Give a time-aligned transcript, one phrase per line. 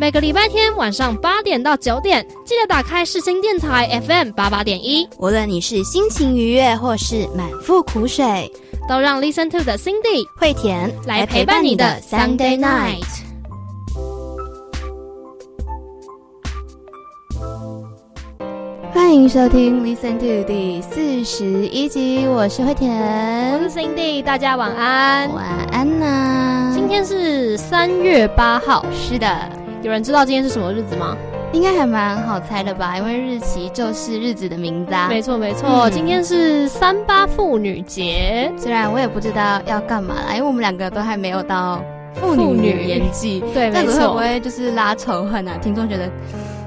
[0.00, 5.06] 每个礼拜天晚上八点到九点，记得打开世新电台 FM 八八点一。
[5.18, 8.50] 无论你是心情愉悦或是满腹苦水，
[8.88, 13.04] 都让 Listen to 的 Cindy 惠田来陪伴你的 Sunday night。
[18.94, 26.72] 欢迎收听 Listen to 第四十一集，我是惠田，我是 Cindy，大家晚安，晚安呐。
[26.74, 29.28] 今天是三月八号，是的，
[29.82, 31.16] 有人知道今天是什么日子吗？
[31.52, 35.08] 应该还蛮好猜的吧，因为日期就是日子的名字啊。
[35.08, 41.82] 没错没错，今天是三八妇女节，虽然我也不知道要干嘛啦，因为我们两个都还没有到
[42.14, 45.56] 妇女年纪，对，没错，会不会就是拉仇恨啊？
[45.62, 46.08] 听众觉得。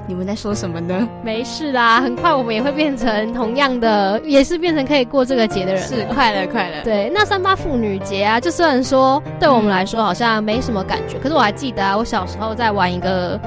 [0.06, 1.08] 你们在说什么呢？
[1.22, 5.82] 没事啦，很快我们也会变成同样的，也是变成可以过这个节的人。
[5.82, 6.82] 是快乐快乐。
[6.84, 13.40] 对，那三八妇女节啊，就虽然说对我们来说好像没什么感觉，可是我还记得啊，我小时候在玩一个。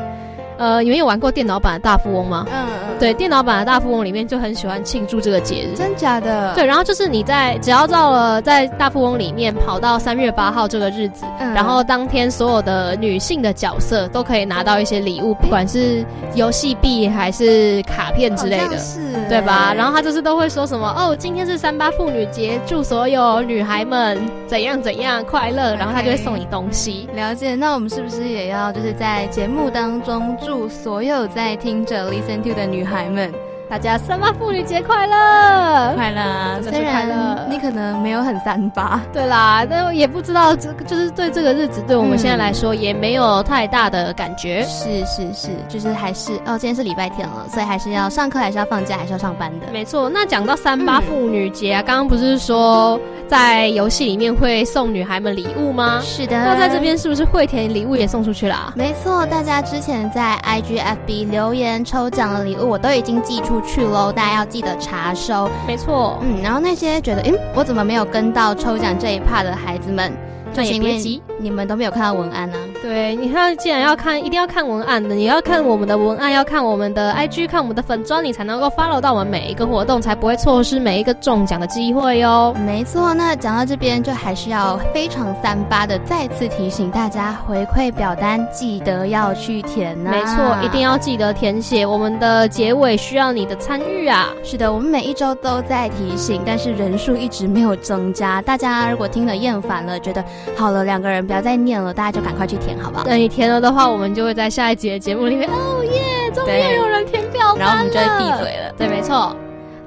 [0.57, 2.45] 呃，你们有玩过电脑版的大富翁吗？
[2.51, 2.97] 嗯嗯。
[2.99, 5.75] 对，电脑版的大富翁里面就很喜欢庆祝这个节日。
[5.77, 6.55] 真假的？
[6.55, 18.99] 对，然后就是你在只要到了在大富翁里面跑到三月八号这个日子，然后当天所有的女性的角色都可以拿到一些礼物，不管是游戏币还是卡片之类的，是，
[19.29, 19.73] 对吧？
[19.75, 27.07] 然后他就是都会说什么哦，今天是三八妇女节，祝所有女孩们怎样怎样快乐，然后他就会送你东西。
[27.13, 27.53] 了解。
[27.53, 30.35] 那我们是不是也要就是在节目当中？
[30.47, 33.46] 祝所有在听着 Listen to 的女孩们。
[33.69, 36.61] 大家三八妇女节快乐，快乐！
[36.61, 44.63] 虽然你可能没有很三八，对啦，但也不知道这就是对这个日子，对我们现在来说也没有太大的感觉。
[44.63, 49.67] 是是是，就是还是哦，今天是礼拜天了，所以还是要上课，还是要放假，还是要上班的。
[49.73, 50.09] 没错。
[50.09, 52.97] 那讲到三八妇女节啊，刚刚不是说
[53.27, 55.99] 在游戏里面会送女孩们礼物吗？
[56.01, 56.37] 是的。
[56.41, 58.55] 那在这边是不是会填礼物也送出去了？
[58.55, 63.56] 啊没错，大家之前在 IGFB 留言抽奖的礼物，我都已经寄出。
[63.61, 65.49] 去喽，大家要记得查收。
[65.67, 70.11] 没错，嗯，然后那些觉得，嗯，我怎么没有跟到抽奖这一趴的孩子们。
[70.55, 72.57] 那也别急，你们都没有看到文案呢。
[72.81, 75.13] 对，你看，既然要看，一定要看文案的。
[75.13, 82.55] 你要看我们的文案，要看我们的 IG，看我们的粉砖，你才能够 follow 到我们每一个活动，才不会错失每一个中奖的机会哟。
[82.65, 90.11] 没错，那讲到这边，就还是要非常三八的再次提醒大家，回馈表单记得要去填呐。
[90.11, 91.85] 没错，一定要记得填写。
[91.85, 94.29] 我们的结尾需要你的参与啊。
[94.43, 98.41] 是的，我们每一周都在提醒，但是人数一直没有增加。
[98.41, 100.23] 大家如果听了厌烦了，觉得。
[100.55, 103.03] 好了，两个人不要再念了，大家就赶快去填，好不好？
[103.03, 108.73] 等你填了的话，我们就会在下一集的节目里面，哦耶，终于有人填表然后我们就会闭嘴了。
[108.77, 109.35] 对，没错。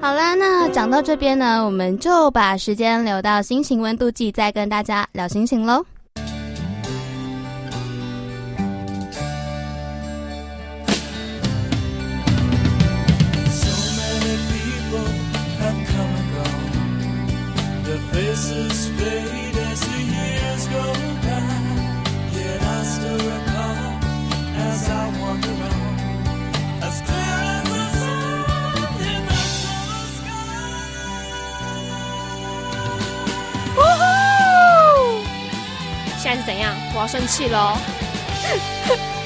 [0.01, 5.85] 好啦，那讲到这边呢，我们就把时间留到心情温度计，再跟大家聊心情喽。
[37.01, 37.79] 要生气喽！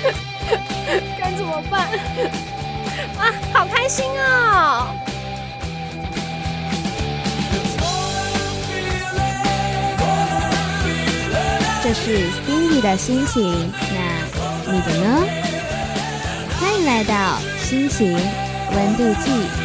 [1.19, 1.89] 该怎么办？
[3.19, 4.87] 啊，好开心哦！
[11.83, 15.27] 这是 Cindy 的心情，那你的呢？
[16.61, 18.17] 欢迎来到心情
[18.73, 19.64] 温度计。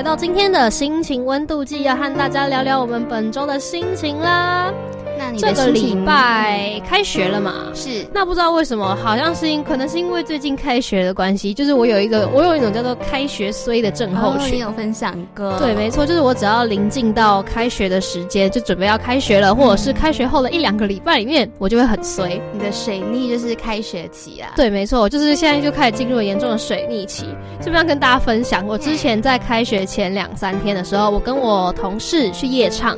[0.00, 4.72] 来到今天的心情温度计，要和大家聊聊我们本周的心情啦。
[5.36, 7.59] 这个礼拜开学了嘛？
[7.80, 8.06] 是。
[8.12, 14.54] 那不知道为什么，好像是因可能是因为最近开学的关系，就是我有一个我有一种叫做开学衰的症候群。
[14.54, 15.58] 你有分享过？
[15.58, 22.40] 对，没错，就是我只要临近到开学的时间，就准备要开学了，或者是开学后的一两个礼拜里面，我就会很衰。
[22.52, 24.52] 你的水逆就是开学期啊？
[24.54, 27.24] 对，没错，就是现在就开始进入了严重的水逆期。
[27.60, 32.96] 这边要跟大家分享，我之前在开学前两三天的时候，我跟我同事去夜唱。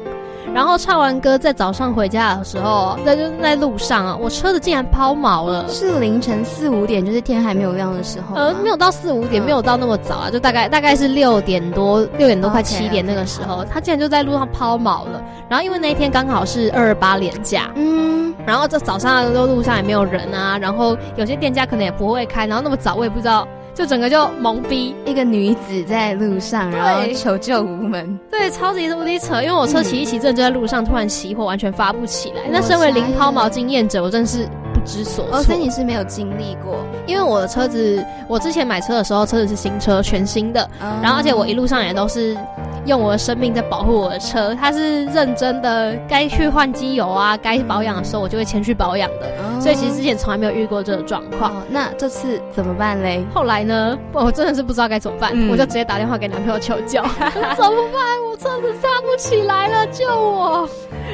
[0.54, 5.66] 然后唱完歌，在早上回家的时候，在就在路上啊，我车子竟然抛锚了。
[5.68, 8.36] 是凌晨四五点，就是天还没有亮的时候。
[8.36, 15.22] 呃，没有到四五点，没有到那么早啊，就大概大概是六点多，六点多快七点那个时候，他竟然就在路上抛锚了。
[15.48, 23.48] 然后因为那一天刚好是二二八连假，嗯，然后这早上的路上也没有人啊，然后有些店家可能也不会开，然后那么早我也不知道。
[23.74, 29.40] 就整个就懵逼，一个女子在路上，然后求救无门，对，超级无敌扯。
[29.42, 32.42] 因为我车骑一骑，真的就在路上突然熄火，完全发不起来。
[32.50, 35.42] 那身为零抛锚经验者，我真的是不知所措。
[35.42, 40.68] 所以你是没有经历过，因为我的车子，我之前买车的时候，车子是新车，全新的，
[41.02, 42.36] 然后而且我一路上也都是。
[42.84, 51.52] 用我的生命在保护我的车，他是认真的，该去换机油啊，该保养的时候我就会前去保养的，所以其实之前从来没有遇过这个状况。
[51.70, 53.24] 那这次怎么办嘞？
[53.32, 57.02] 后来呢，我真的是不知道该怎么办，我就直接打电话给男朋友求救，
[57.56, 58.02] 怎么办？
[58.28, 60.68] 我车子刹不起来了，救我！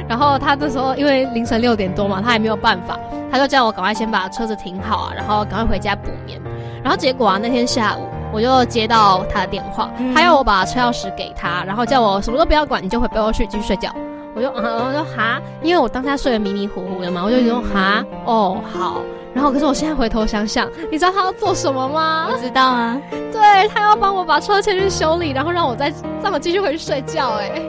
[0.07, 2.97] 然后他那时候因为凌晨六点多嘛，他也没有办法，
[3.31, 6.41] 他就叫我赶快先把车子停好啊，然后赶快回家补眠。
[6.81, 8.18] 然后结果啊，那天下午。
[8.31, 13.89] 我就接到他的电话，他要我把车钥匙给他，然后叫我什么都不要管，你就回被窝去继续睡觉。
[14.35, 19.01] 我就啊， 我说哈，因为我当下睡得迷迷糊糊的嘛，我就说哈，哦好。
[19.33, 22.27] 然后可是我现在回头想想，你知道他要做什么吗？
[22.31, 22.99] 我知道啊，
[23.31, 25.93] 对他要帮我把车牵去修理，然后让我再
[26.23, 27.29] 让我继续回去睡觉。
[27.39, 27.61] 哎。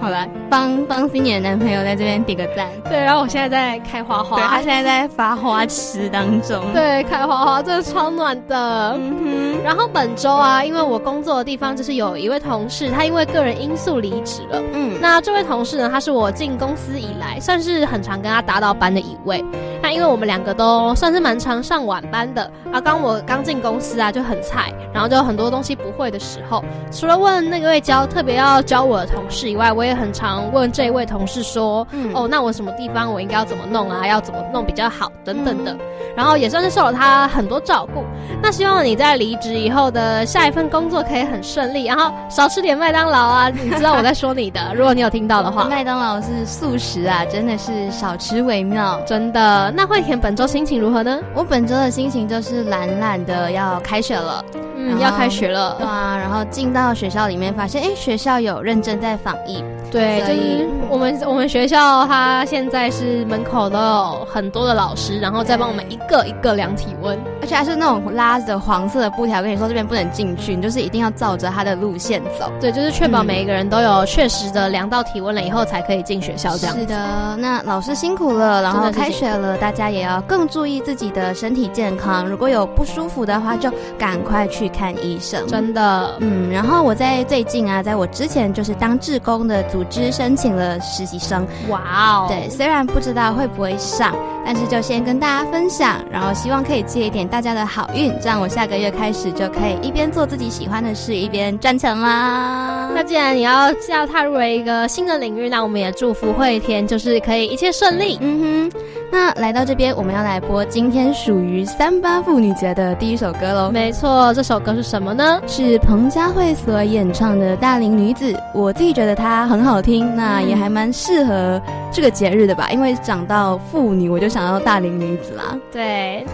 [0.00, 2.68] 好了，帮帮新年的男朋友在这边点个赞。
[2.88, 6.62] 对，然后我现在在开花花，对他现在在发花痴当中。
[6.72, 8.92] 对，开花花，真的超暖的。
[8.96, 14.62] 嗯哼然后本周啊，因为我工作的地方就是有一位同事，他因为个人因素离职了。
[14.72, 19.44] 嗯，那这位同事呢，他是我进公司以来算是很常跟他搭到班的一位。
[19.82, 35.76] 那因为我们两个都算是蛮常上晚班的啊，刚我刚进公司啊就很菜，然后就很多东西不会的时候，除了问那位教特别要教我的同事以外，我也很常问这位同事说，哦，那我什么地方我应该要怎么弄啊，要怎么弄比较好等等的，
[36.16, 38.04] 然后也算是受了他很多照顾。
[38.42, 49.72] 那希望你在离职以后的下一份工作可以很顺利，然后少吃点麦当劳啊，你知道我在说你的， 如果你有听到的话，麦当劳是素食啊，真的是少吃为妙，真的。
[49.74, 51.20] 那惠田本周心情如何呢？
[51.34, 54.44] 我本周的心情就是懒懒的，要开学了，
[54.80, 59.64] 嗯，要开学了，对啊，然后进到学校里面，发现哎，学校有认真在防疫。
[59.90, 72.50] 对，就是我们我们学校，它现在是门口都有很多的老师，然后再帮我们一个一个量体温，而且还是那种拉着黄色的布条跟你说这边不能进去，你就是一定要照着它的路线走。
[72.60, 76.76] 对，就是确保每一个人都有确实的量到体温了以后才可以进学校这样。
[76.76, 82.26] 是的，那老师辛苦了，然后开学了，大家也要更注意自己的身体健康。
[82.26, 85.46] 如果有不舒服的话，就赶快去看医生。
[85.46, 89.62] 真的，嗯，然后我在最近啊，在我之前就是当志工的。
[89.68, 92.26] 组织申请了实习生，哇哦！
[92.28, 94.14] 对，虽然不知道会不会上，
[94.44, 102.90] 但是就先跟大家分享，然后希望可以借一点大家的好运，这样我下个月开始就可以一边做自己喜欢的事，一边赚钱啦。
[102.94, 108.18] 那既然你要要踏入了一个新的领域，那我们也祝福慧天，就是可以一切顺利。
[108.20, 108.80] 嗯哼。
[109.10, 113.70] 那来到这边，我们要来播今天属于三八妇女节的第一首歌喽。
[113.70, 115.40] 没错，这首歌是什么呢？
[115.46, 118.32] 是彭佳慧所演唱的《大龄女子》。
[118.52, 121.60] 我自己觉得它很好听，那也还蛮适合
[121.90, 122.68] 这个节日的吧。
[122.70, 125.56] 因为讲到妇女，我就想到大龄女子啦。
[125.72, 126.26] 对，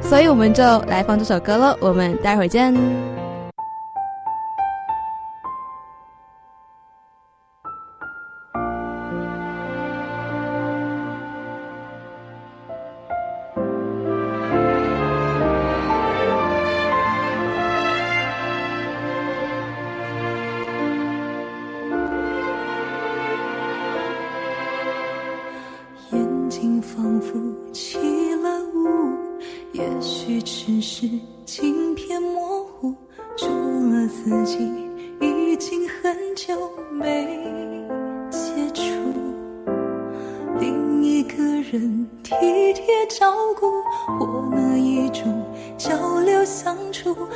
[0.00, 1.76] 所以我们就来放这首歌喽。
[1.78, 3.13] 我们待会儿见。
[46.44, 47.28] 相处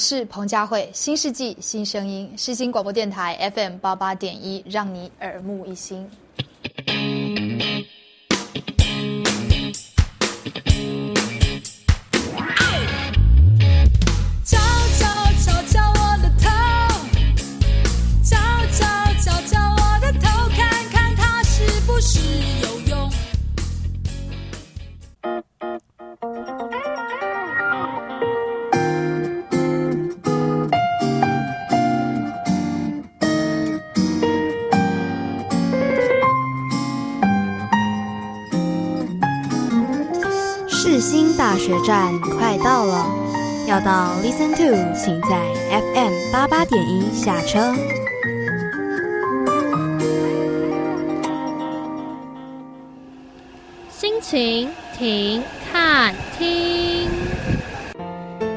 [0.00, 6.10] 是彭佳慧，新世纪新声音，世新广播电台 FM 八八点一，让你耳目一新。
[43.70, 45.38] 要到 Listen to，请在
[45.94, 47.72] FM 八八点一下车。
[53.88, 57.08] 心情停看听。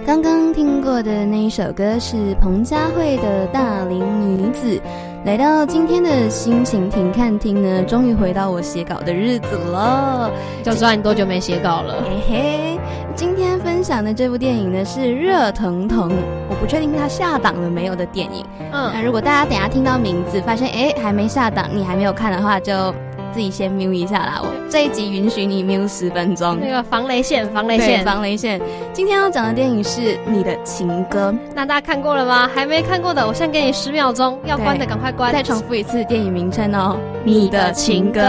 [0.03, 4.01] 刚刚听过的那一首歌是彭佳慧的《大龄
[4.36, 4.77] 女子》。
[5.25, 10.32] 来到今天的心情停看听呢，终于回到我写稿的日子了。
[10.63, 12.03] 就知道你多久没写稿了。
[12.03, 12.79] 嘿嘿，
[13.15, 13.52] 今天
[13.84, 16.10] 分享的这部电影呢是《热腾腾》，
[16.50, 18.46] 我不确定它下档了没有的电影。
[18.72, 22.96] 嗯，那如果大家等下听到名字发现哎还没下档，你还没有看的话就。
[23.34, 26.58] 自己先瞄一下啦，我这一集允许你瞄十分钟。
[26.62, 28.62] 那个防雷线，防雷线，防雷线。
[28.94, 32.48] 今天要讲的电影是《你的情歌》，那大家看过了吗？
[32.54, 35.34] 还没看过的，我先给你十秒钟，要关的赶快关。
[35.34, 38.22] 再重复一次电影名称哦，《你的情歌》。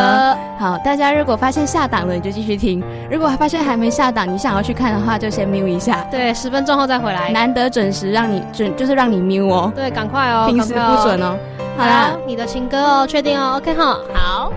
[0.58, 6.02] 好，大家如果发现下档了，你就继续听；如果发现还没下档，你想要去看的话，就先瞄一下。
[6.11, 7.30] 对，十分钟后再回来。
[7.30, 9.73] 难得准时，让你准就是让你瞄哦。
[9.76, 11.37] 对，赶快哦，平时不准哦。
[11.76, 14.52] 好啦，《你的情歌》哦，确定哦，OK 哈，好。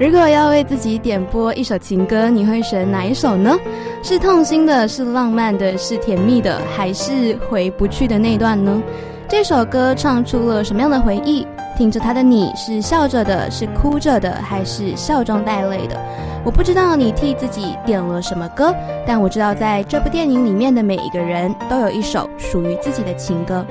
[0.00, 3.56] 如果要为自己点播一首情歌，你会选哪一首呢？
[4.02, 8.82] 是痛心的，是浪漫的，是甜蜜的，还是回不去的那段呢？
[9.28, 11.46] 这首歌唱出了什么样的回忆？
[11.78, 15.96] 听着它的你是笑着的，是哭着的，还是笑中带泪的？
[16.44, 18.74] 我不知道你替自己点了什么歌，
[19.06, 23.64] 但我知道在这部电影里面的每一个人都有一首属于自己的情歌。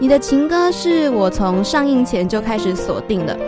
[0.00, 3.38] 你的情歌是我从上映前就开始锁定的。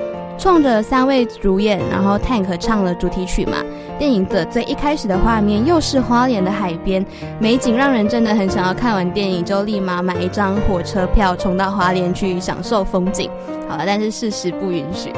[0.41, 3.59] 冲着三位主演，然后 Tank 唱了主题曲嘛。
[3.99, 7.05] 电影的最一开始的画面又是花莲的海边，
[7.39, 13.31] 美景让人真的很想要看完电影就立马买一张火车票冲到花莲去享受风景。
[13.69, 15.13] 好了，但是事实不允许。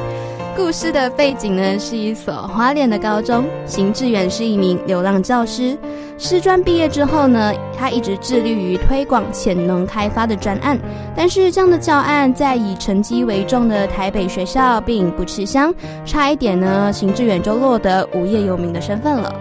[0.55, 5.75] 故事的背景呢是一所花莲的高中，邢志远是一名流浪教师。
[6.17, 10.79] 师专毕业之后呢，他一直致力于推广潜能开发的专案，
[11.15, 15.73] 但是这样的教案在以成绩为重的台北学校并不吃香，
[16.05, 19.33] 差一点呢，邢志远就落得无业游民的身份了。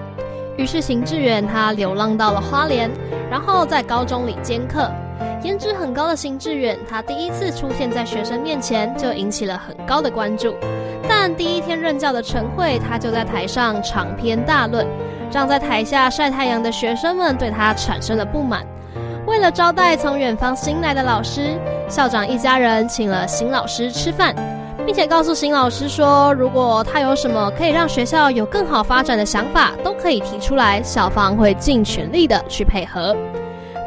[0.56, 2.90] 于是邢志远他流浪到了花莲，
[3.30, 4.90] 然后在高中里兼课。
[5.42, 10.54] 颜值很高的邢志远，他第一次出现在学生面前就引起了很高的关注。
[11.08, 14.86] 但第一天任教的陈慧，他就在台上长篇大论，
[15.32, 18.64] 让在台下晒太阳的学生们对他产生了不满。
[19.26, 21.58] 为了招待从远方新来的老师，
[21.88, 24.32] 校长一家人请了邢老师吃饭，
[24.86, 33.16] 并且告诉邢老师说，如果他有什么可以让学校有更好发展的想法，都可以提出来，校方会尽全力的去配合。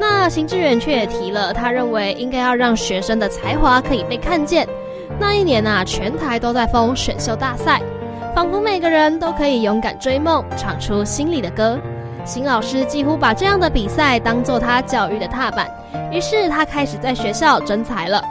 [0.07, 4.67] 那邢志远却也提了，他认为应该要让学生的才华可以被看见。
[5.20, 7.81] 那一年啊，全台都在封选秀大赛，
[8.35, 11.79] 仿佛每个人都可以勇敢追梦，唱出心里的歌。
[12.24, 15.68] 邢老师几乎把这样的比赛当做他教育的踏板，
[16.11, 18.24] 于是他开始在学校征才了，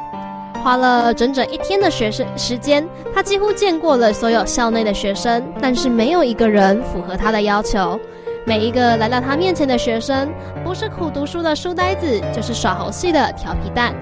[0.62, 7.98] 花了整整一天的学生时间，他几乎见过了所有校内的学生，但是没有一个人符合他的要求。
[8.46, 10.28] 每一个来到他面前的学生，
[10.62, 13.94] 不是苦读书的书呆子，就是耍猴戏的调皮蛋。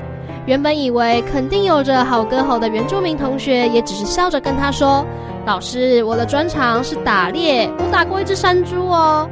[0.46, 5.06] 原本以为肯定有着好歌喉的原住民同学，也只是笑着跟他说
[5.46, 9.30] ：“老师，我的专长是打猎，我打过一只山猪哦。”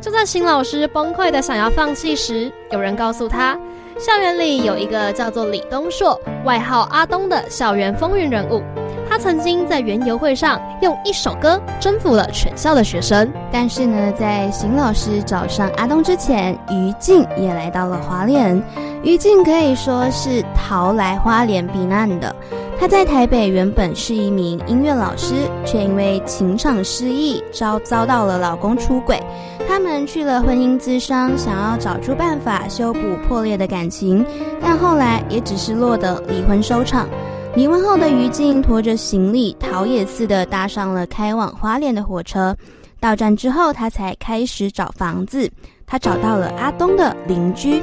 [0.00, 3.58] 就在新老师崩溃的想要放弃时，有人告诉他，
[3.98, 8.62] 校园里有一个叫做李东硕，外号阿东的校园风云人物。
[9.08, 18.60] 他曾经在园游会上用一首歌征服了全校的学生，但是呢，在邢老师找上阿东之前，于静也来到了花莲。
[19.02, 22.34] 于静可以说是逃来花莲避难的。
[22.80, 29.20] 他在台北原本是一名音乐老师，却因为情场失意，遭遭到了老公出轨。
[29.68, 34.26] 他们去了婚姻咨商，想要找出办法修补破裂的感情，
[34.60, 37.06] 但后来也只是落得离婚收场。
[37.56, 42.56] 离婚后的于静拖着行李，逃也似的搭上了开往花莲的火车。
[42.98, 45.48] 到站之后，他才开始找房子。
[45.86, 47.80] 他找到了阿东的邻居，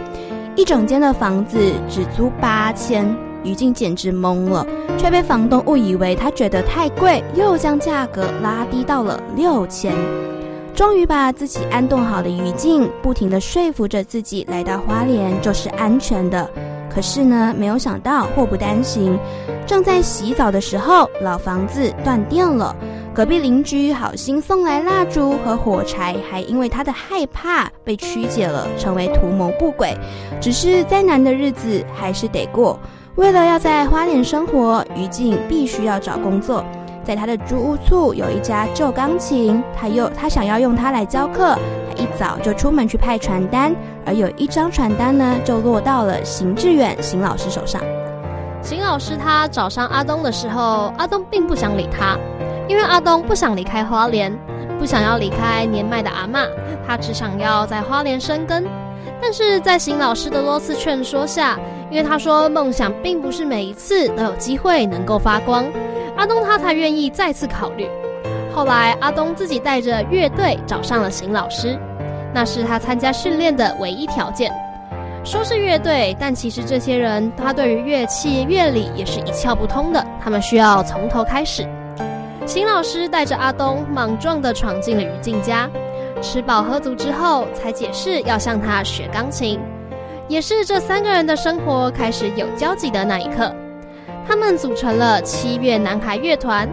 [0.58, 1.58] 一整间的房子
[1.88, 9.96] 只租八千，于静简直懵了，却被房东误以为他觉得太贵，又将价格拉低到了六千。
[10.76, 16.50] 终于把自己安顿好的于静，不停的说服着自己，来到花莲就是安全的。
[16.94, 19.18] 可是呢，没有想到祸不单行。
[19.66, 22.76] 正在洗澡的时候，老房子断电了。
[23.14, 29.94] 隔壁邻居好心送来蜡烛和火柴，还因为他的害怕被曲解了，成为图谋不轨。
[30.40, 32.80] 只是再难的日子还是得过。
[33.16, 36.64] 为了要在花莲生活，于静必须要找工作。
[37.04, 41.58] 在他的租屋处有一家旧钢琴，他又他想要用它来教课。
[41.90, 47.82] 他一早就出门去派传单，而有一张传单呢，就落到了邢志远邢老师手上。
[48.62, 52.18] 邢老师他找上阿东的时候，阿东并不想理他，
[52.68, 54.32] 因为阿东不想离开花莲，
[54.82, 56.48] 不想要离开年迈的阿妈，
[56.88, 58.66] 他只想要在花莲生根。
[59.22, 61.60] 但是在邢老师的多次劝说下，
[61.92, 65.64] 因为他说梦想并不是每一次都有机会能够发光。
[66.18, 67.88] 阿东他才愿意再次考虑。
[68.56, 71.78] 后来，阿东自己带着乐队找上了邢老师，
[72.34, 74.52] 那是他参加训练的唯一条件。
[75.24, 81.70] 说是乐队，但其实这些人他对于乐器乐理也是一窍不通的，他们需要从头开始。
[82.46, 85.70] 邢老师带着阿东莽撞地闯进了于静家，
[86.22, 89.60] 吃饱喝足之后，才解释要向他学钢琴。
[90.28, 93.54] 也是这三个人的生活开始有交集的那一刻。
[94.28, 96.68] 他们组成了七月男孩乐团，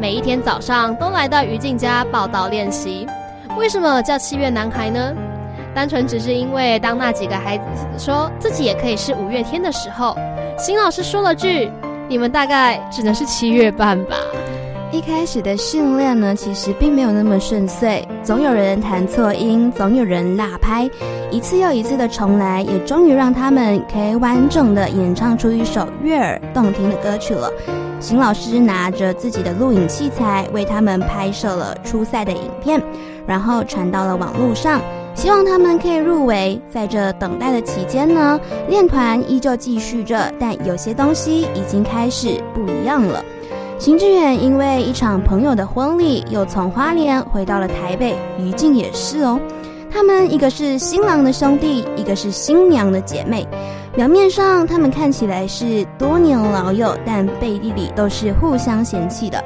[0.00, 3.06] 每一天早上都来到于静家报道练习。
[3.56, 5.14] 为什么叫七月男孩呢？
[5.74, 7.64] 单纯只是因为当那几个孩子
[7.98, 10.16] 说自己也可以是五月天的时候，
[10.58, 11.70] 邢老师说了句
[12.08, 14.16] ：“你们大概只能是七月半吧。”
[14.92, 20.88] 一开始的训练呢，其实并没有那么顺遂，总有人弹错音，总有人落拍，
[21.30, 27.50] 一次又一次的重来，也终于让他们可以完整的演唱出一首悦耳动听的歌曲了。
[28.00, 32.80] 邢老师拿着自己的录影器材，为他们拍摄了初赛的影片，
[33.26, 34.80] 然后传到了网络上，
[35.14, 36.60] 希望他们可以入围。
[36.70, 43.22] 在这等待的期间呢，练团依旧继续着，但有些东西已经开始不一样了。
[43.78, 48.16] 邢志远因为一场朋友的婚礼，又从花莲回到了台北。
[48.38, 49.38] 于静也是哦，
[49.90, 53.46] 他们一个是新郎的兄弟，一个是新娘的姐妹。
[53.94, 59.42] 表面上他们看起来是多年老友，但背地里都是互相嫌弃的。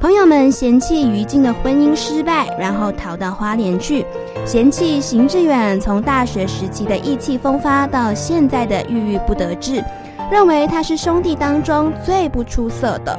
[0.00, 4.02] 朋友们嫌弃于静的婚姻失败，然后逃到花莲去；
[4.46, 9.84] 嫌弃邢志远从大学时期的意气风发到现在的郁郁不得志，
[10.30, 13.18] 认为他是兄弟当中最不出色的。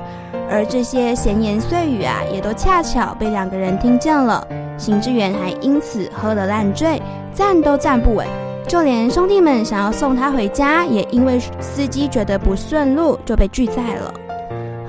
[0.50, 4.46] 而这些闲言碎语啊，也都恰巧被两个人听见了。
[4.78, 7.02] 邢志远还因此喝得烂醉，
[7.34, 8.26] 站都站不稳。
[8.68, 14.14] 就连兄弟们想要送他回家，也因为司机觉得不顺路，就被拒载了。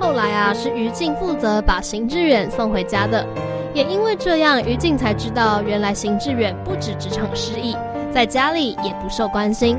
[0.01, 3.25] 后来啊，是于静负责把邢志远送回家的。
[3.75, 7.77] 也因为这样，于静才知道，原来邢志远不止职场失意，
[8.13, 9.79] 在家里也不受关心。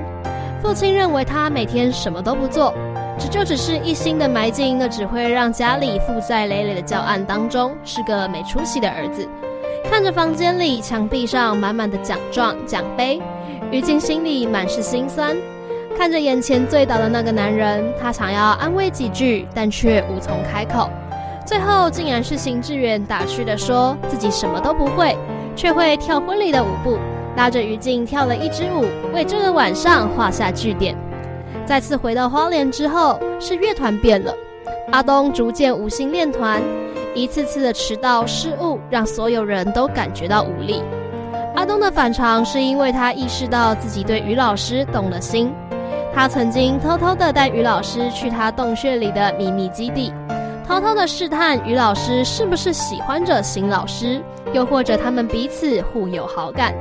[0.62, 2.74] 父亲认为他每天什么都不做。
[3.18, 9.28] 这就只是一心的埋进那只会让家里负债累累的教案当中，是个没出息的儿子。
[9.90, 13.22] 看着房间里墙壁上满满的奖状奖杯，
[13.72, 15.36] 于静心里满是心酸。
[15.98, 20.90] 看着眼前醉倒的那个男人，他想要安慰几句，但却无从开口。
[21.46, 25.18] 最后竟然是邢志远打趣的说自己什么都不会，
[25.58, 26.98] 却会跳婚礼的舞步，
[27.36, 30.96] 拉着于静跳了一支舞，为这个晚上画下句点。
[31.66, 34.34] 再次回到花莲之后，是乐团变了。
[34.92, 36.62] 阿东逐渐无心练团，
[37.14, 40.82] 一次次的迟到失误，让所有人都感觉到无力。
[41.56, 45.54] 阿东的反常是因为他意识到自己对于老师动了心。
[46.14, 50.12] 他曾经偷偷的带于老师去他洞穴里的秘密基地，
[50.68, 54.20] 偷偷的试探于老师是不是喜欢着邢老师，
[54.54, 56.74] 又或者他们彼此互有好感。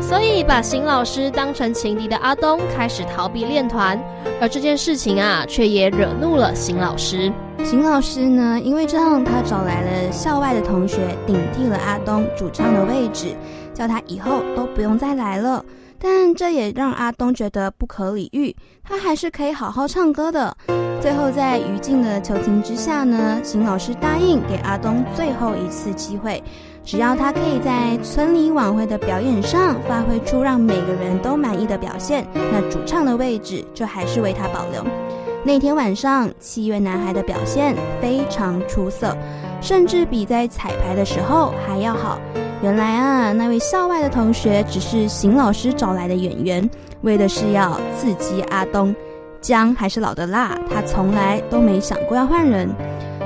[0.00, 3.98] 所以，把邢老师当成情敌的阿东开始逃避练团，
[4.40, 7.32] 而这件事情啊，却也惹怒了邢老师。
[7.64, 13.36] 邢老师呢，因为这样，他找来了校外的同学，顶替了阿东主唱的位置，
[13.72, 15.64] 叫他以后都不用再来了。
[16.02, 20.56] 但这也让阿东觉得不可理喻，他还是可以好好唱歌的。
[21.00, 26.42] 最后，在于静的求情之下呢，邢老师答应给阿东最后一次机会。
[26.84, 34.84] 只要他可以在村里晚会的表演上发挥出让每个人都满意的表现，那主唱的位置就还是为他保留。
[35.44, 39.16] 那天晚上，七月男孩的表现非常出色，
[39.60, 42.18] 甚至比在彩排的时候还要好。
[42.62, 46.68] 原来啊，那位校外的同学只是邢老师找来的演员，
[47.02, 48.94] 为的是要刺激阿东。
[49.40, 52.68] 姜还是老的辣，他从来都没想过要换人。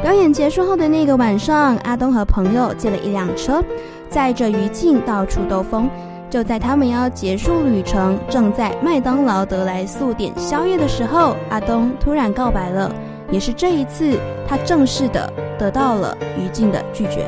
[0.05, 3.64] 表演结束后的那个晚上，阿东和朋友借了一辆车，
[4.11, 5.88] 载着于静到处兜风。
[6.29, 12.95] 就在他们要结束旅程，正在麦当劳得来速点宵夜的时候，阿东突然告白了。
[13.31, 17.27] 也是这一次，他正式的得到了于静的拒绝。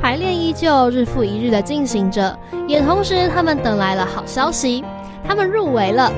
[0.00, 4.84] 排练依旧日复一日的进行着，也同时他们等来了好消息，
[5.26, 6.12] 他们入围了。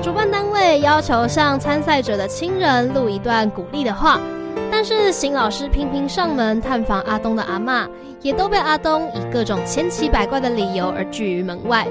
[0.00, 4.18] 主办单位要求向参赛者的亲人录一段鼓励的话。
[4.70, 7.88] 但是邢老师频频上门探访阿东的阿妈，
[8.20, 11.86] 也都被阿东以各种千奇百怪的理由而拒于门外。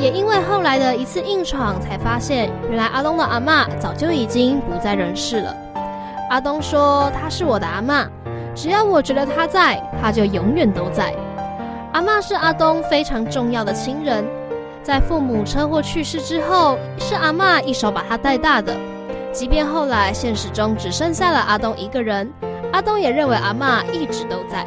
[0.00, 5.56] 也因为后来的一次硬闯，才发现原来阿东的阿妈早就已经不在人世了。
[6.30, 8.06] 阿东说：“他是我的阿妈，
[8.54, 11.14] 只要我觉得他在，他就永远都在。”
[11.92, 14.24] 阿妈是阿东非常重要的亲人，
[14.82, 18.76] 在父母车祸去世之后，是阿妈一手把他带大的。
[19.32, 22.30] 即便后来现实中只剩下了阿东一个人，
[22.72, 24.66] 阿东也认为阿妈一直都在。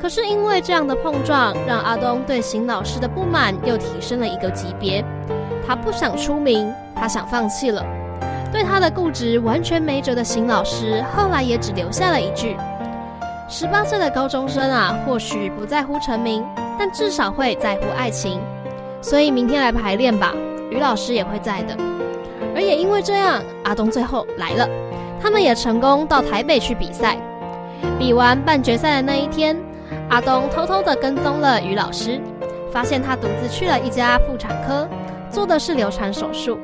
[0.00, 5.04] 可是因为这样的碰撞，让阿东对邢老师的不满又提升了一个级别。
[5.66, 7.84] 他不想出名，他想放弃了。
[8.52, 12.56] 对他的固执完全没辙的邢老师，后来也只留下了一句
[13.48, 16.44] ：“十八岁的高中生啊，或许不在乎成名，
[16.78, 18.40] 但至少会在乎爱情。
[19.00, 20.34] 所以明天来排练吧，
[20.70, 21.76] 于老师也会在的。”
[22.54, 24.68] 而也因为这样，阿东最后来了，
[25.20, 27.16] 他们也成功到台北去比赛。
[27.98, 29.56] 比完半决赛的那一天，
[30.08, 32.20] 阿东偷偷的跟踪了于老师，
[32.70, 34.88] 发现他独自去了一家妇产科，
[35.30, 36.58] 做的是流产手术。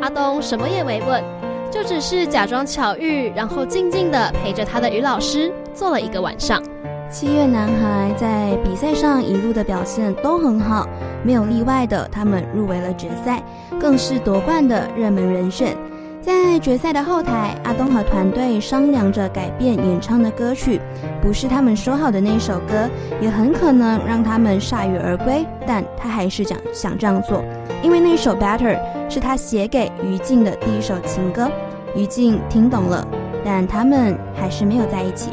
[0.00, 1.22] 阿东什么也没问，
[1.70, 6.62] 就只是假装巧遇，然后静静的陪着他的于老师做了一个晚上。
[7.10, 10.86] 七月男孩在比赛上一路的表现都很好，
[11.24, 13.42] 没有例外的，他们入围了决赛，
[13.80, 15.74] 更是夺冠的热门人选。
[16.20, 20.78] 在决赛的后台，阿东和团队商量着改变演唱的歌曲，
[21.22, 22.86] 不是他们说好的那首歌，
[23.22, 25.46] 也很可能让他们铩羽而归。
[25.66, 27.42] 但他还是想想这样做，
[27.82, 28.76] 因为那首《Better》
[29.08, 31.50] 是他写给于静的第一首情歌。
[31.96, 33.06] 于静听懂了，
[33.42, 35.30] 但他们还是没有在一起。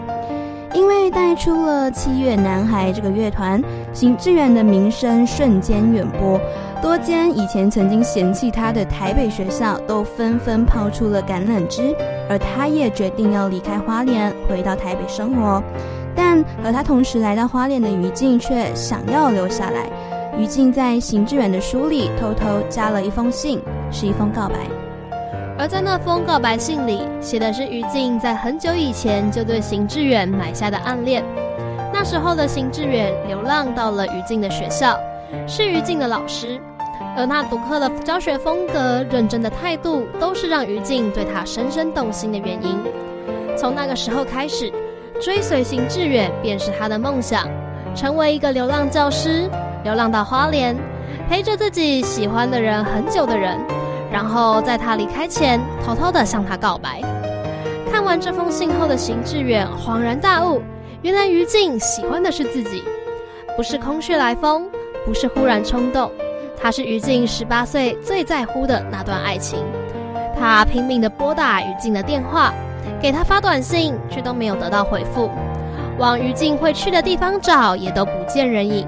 [0.75, 6.37] 因为带出了七月男孩这个乐团，邢志远的名声瞬间远播，
[6.81, 11.95] 多间以前曾经嫌弃他的台北学校都纷纷抛出了橄榄枝，
[12.29, 15.63] 而他也决定要离开花莲，回到台北生活。
[16.13, 19.89] 但和他同时来到花莲的于静却想要留下来。
[20.37, 24.84] 于静在邢志远的书里偷偷加了一封信，是一封告白。
[25.65, 31.23] 而在那封告白信里，写的是于静在很久以前就对邢志远埋下的暗恋。
[31.91, 34.95] 那时候的邢志远流浪到了于静的学校，
[35.47, 36.61] 是于静的老师，
[37.17, 42.77] 而那独特的教学风格、认真的态度，都是让于静对他深深动心的原因。
[43.57, 44.71] 从那个时候开始，
[45.19, 47.49] 追随邢志远便是他的梦想，
[47.95, 49.49] 成为一个流浪教师，
[49.83, 50.77] 流浪到花莲，
[51.27, 53.59] 陪着自己喜欢的人很久的人。
[54.15, 57.01] 然后在他离开前，偷偷的向他告白。
[57.91, 60.61] 看完这封信后的邢志远恍然大悟，
[61.01, 62.81] 原来于静喜欢的是自己，
[63.57, 64.69] 不是空穴来风，
[65.05, 66.09] 不是忽然冲动，
[66.57, 69.59] 他是于静十八岁最在乎的那段爱情。
[70.39, 72.53] 他拼命的拨打于静的电话，
[73.01, 75.29] 给他发短信，却都没有得到回复。
[75.97, 78.87] 往于静会去的地方找，也都不见人影。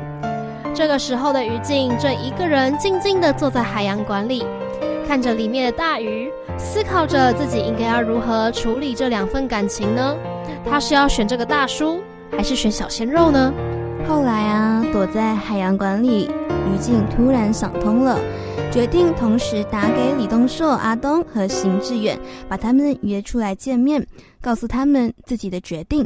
[0.73, 4.45] 这个时候的于静正一个人静静的坐在海洋馆里。
[5.07, 10.13] 看着里面的大鱼，思考着自己应该要如何处理这两份感情呢？
[10.69, 13.53] 他是要选这个大叔，还是选小鲜肉呢？
[14.05, 16.29] 后来啊，躲在海洋馆里，
[16.69, 18.19] 于静突然想通了，
[18.69, 24.05] 决定同时打给李东硕、阿东和邢志远，把他们约出来见面，
[24.41, 26.05] 告诉他们自己的决定。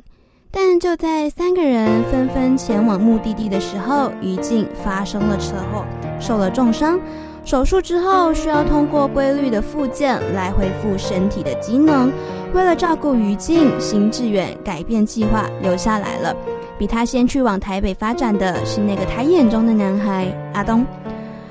[0.52, 5.84] 但就在三个人纷纷前往目的地的时候，于静发生了车祸，
[6.20, 7.00] 受了重伤。
[7.44, 12.12] 手术之后需要通过规律的复健来恢复身体的机能。
[12.54, 16.36] 为了照顾于静，邢志远改变计划留下来了。
[16.78, 20.86] 比他先去往台北发展的是那个他眼中的男孩阿东。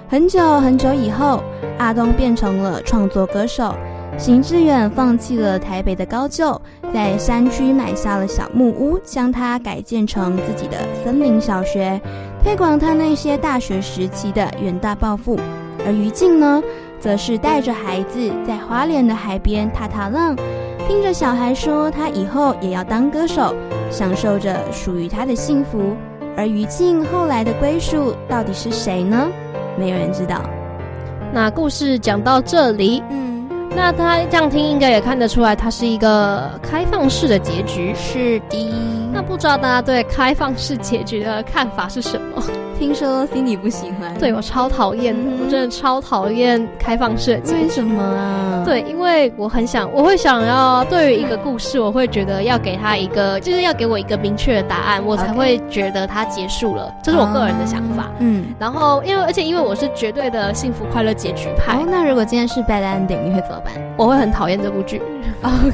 [0.08, 1.42] 很久很久以后，
[1.78, 3.74] 阿东变成了创作歌手。
[4.18, 6.60] 邢志远放弃了台北的高就，
[6.92, 12.00] 在山区买下了小木屋，将它改建成自己的森林小学，
[12.42, 15.38] 推广他那些大学时期的远大抱负。
[15.86, 16.62] 而于静呢，
[16.98, 20.36] 则是带着孩子在花莲的海边踏踏浪，
[20.86, 23.54] 听着小孩说他以后也要当歌手，
[23.90, 25.96] 享受着属于他的幸福。
[26.36, 29.28] 而于静后来的归属到底是谁呢？
[29.78, 30.42] 没有人知道。
[31.32, 37.94] 那故事讲到这里，嗯，那他这样听应该也看得出来，它是一个开放式的结局。
[37.94, 38.72] 是的。
[39.12, 42.42] 那不知道大家对开放式结局的看法是什么？
[42.80, 45.14] 听说 Cindy 不喜欢，对我超讨厌，
[45.44, 47.52] 我真的超讨厌开放设计。
[47.52, 48.62] 为什么啊？
[48.64, 56.90] 对，因为我很想，我会想要对于一个故事，我会觉得要给他一个，就是要给我一个明确的答案，我才会觉得它结束了。
[57.02, 58.10] 这是我个人的想法。
[58.20, 61.76] 嗯，然后因为而且因为我是绝对的幸福快乐结局派。
[61.76, 63.74] 哦，那如果今天是 bad ending，你会怎么办？
[63.98, 65.02] 我会很讨厌这部剧，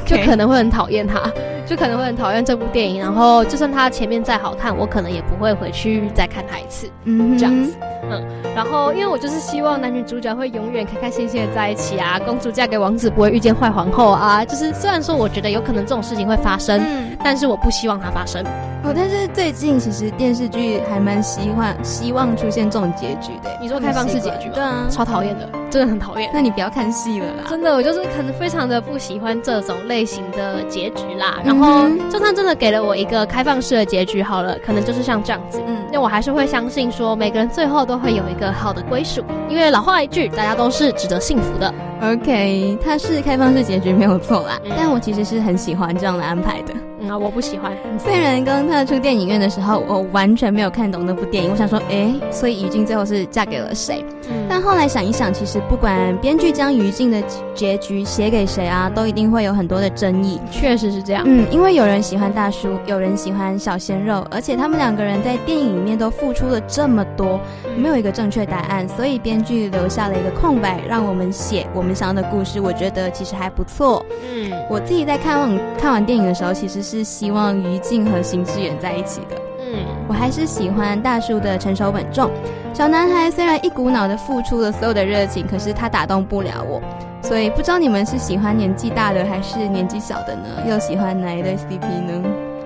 [0.05, 1.21] 就可能会很讨厌他。
[1.65, 7.75] 就可能会很讨厌这部电影，然后就算他前面再好看，我可能也不会回去再看他一次，嗯，这样子，
[8.09, 8.23] 嗯，
[8.55, 16.81] 然后因为我就是希望男女主角会永远开开心心的在一起啊，公主嫁给王子不会遇见坏皇后啊，就是虽然说我觉得有可能这种事情会发生，
[17.21, 18.41] 但是我不希望它发生。
[18.85, 23.49] 哦，但是最近其实电视剧还蛮希望希望出现这种结局的。
[23.59, 24.53] 你说开放式结局吗？
[24.53, 26.29] 对啊，超讨厌的，真的很讨厌。
[26.33, 27.43] 那你不要看戏了啦。
[27.49, 31.39] 真的，我就是可能非常的不喜欢这种类型的结局啦。
[31.43, 35.61] 然后，就算真的给了我一个开放式的结局，好了，可能就是像这样子。
[35.67, 39.23] 嗯，那我还是会相信说，每个人最后都会有一个好的归属。
[39.49, 41.73] 因为老话一句，大家都是值得幸福的。
[42.01, 44.59] OK，它是开放式结局没有错啦。
[44.77, 46.73] 但我其实是很喜欢这样的安排的。
[47.09, 47.71] 啊，我不喜欢。
[47.97, 51.49] 虽然刚踏出电影院的时候，我完全没有看懂那部电影。
[51.51, 54.03] 我想说，哎，所以于静最后是嫁给了谁？
[54.49, 57.23] 但后来想一想，其实不管编剧将于静的
[57.55, 60.39] 结局写给谁啊，都一定会有很多的争议。
[60.51, 61.23] 确实是这样。
[61.25, 67.39] 嗯，因为有人喜欢大叔，有人喜欢小鲜肉，而且他们两个人在电影里面都付出了这么多，
[67.77, 72.59] 没有一个正确答案，所以编剧留下了一个空白，让我们写我们想要的故事。
[72.59, 74.05] 我觉得其实还不错。
[74.33, 79.35] 嗯，我自己在看完看完电影的时候，其实是希望于静和邢志远在一起的。
[79.59, 82.29] 嗯，我还是喜欢大叔的成熟稳重。
[82.73, 86.81] 小男孩虽然一股脑的付出了所有的热情，可是他打动不了我。
[87.27, 90.43] 所以不知道你们是喜欢年纪大的还是年纪小的呢？
[90.65, 92.23] 又喜欢哪一对 CP 呢？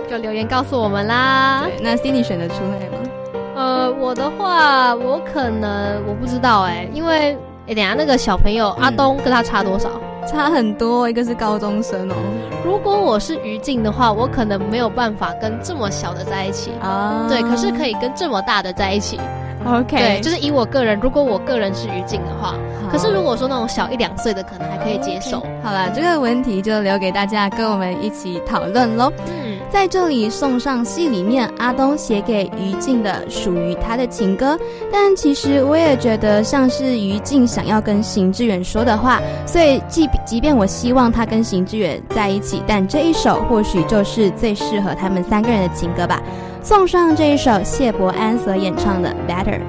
[0.08, 1.64] 就留言告诉我们啦。
[1.64, 3.10] 对，那 Cindy 选得出来吗？
[3.56, 7.36] 呃，我的话，我可能我不知道哎，因为
[7.68, 9.90] 哎，等下那个小朋友阿东跟他差多少？
[10.28, 12.16] 差很多，一个是高中生哦。
[12.64, 17.26] 如果我是于静的话，我可能没有办法跟这么小的在一起啊。
[17.28, 19.20] 对，可是可以跟这么大的在一起。
[19.66, 22.56] OK，对，就是以我个人，如果我个人是于静的话，
[22.92, 25.40] 可是如果说那种小一两岁的，可能还可以接受。
[25.64, 29.12] 好了，这个问题就留给大家跟我们一起讨论喽。
[29.28, 34.58] 嗯，在这里送上戏里面阿东写给于静的属于他的情歌，
[34.92, 46.20] 但其实我也觉得像是于静想要跟邢志远说的话，所以即即便我希望他跟邢志远在一起，但这一首或许就是最适合他们三个人的情歌吧。
[46.64, 49.60] 送上这一首谢伯安所演唱的《Better》。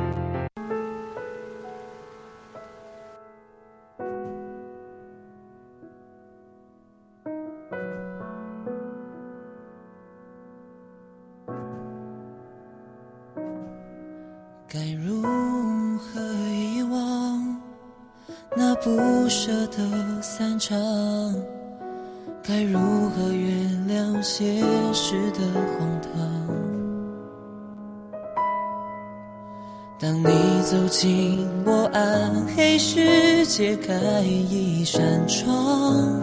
[14.69, 15.23] 该如
[15.99, 17.61] 何遗忘
[18.55, 20.79] 那不舍的散场？
[22.43, 22.79] 该如
[23.11, 23.51] 何原
[23.89, 25.41] 谅现实的
[25.79, 26.42] 荒唐？
[30.03, 36.19] 当你走进我暗黑世界，开一扇窗，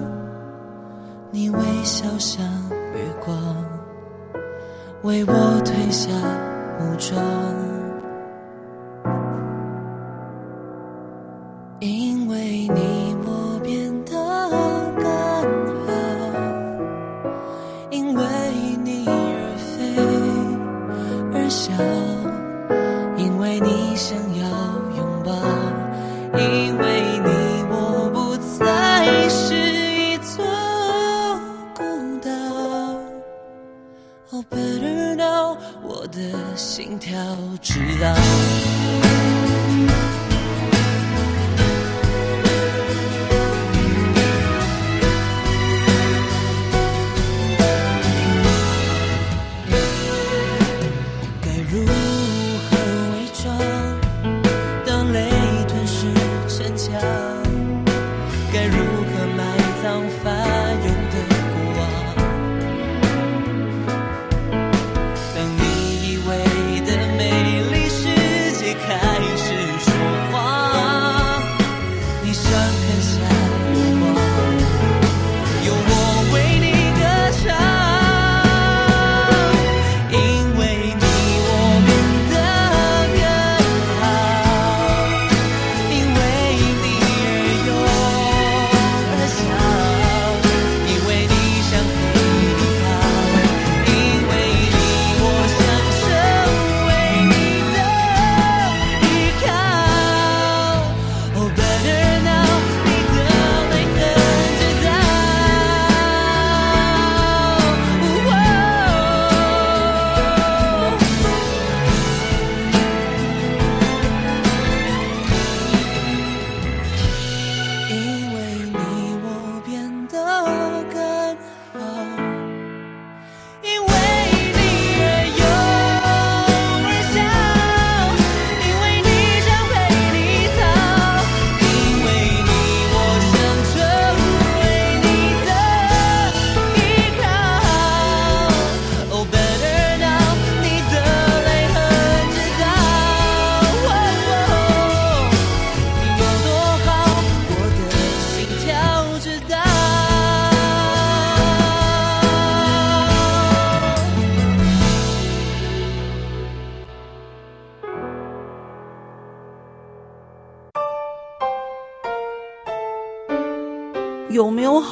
[1.32, 2.46] 你微笑像
[2.94, 3.34] 月光，
[5.04, 6.12] 为我褪下
[6.82, 7.24] 武装，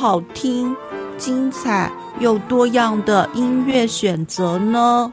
[0.09, 0.73] 好听、
[1.17, 1.91] 精彩
[2.21, 5.11] 又多样的音乐选择呢？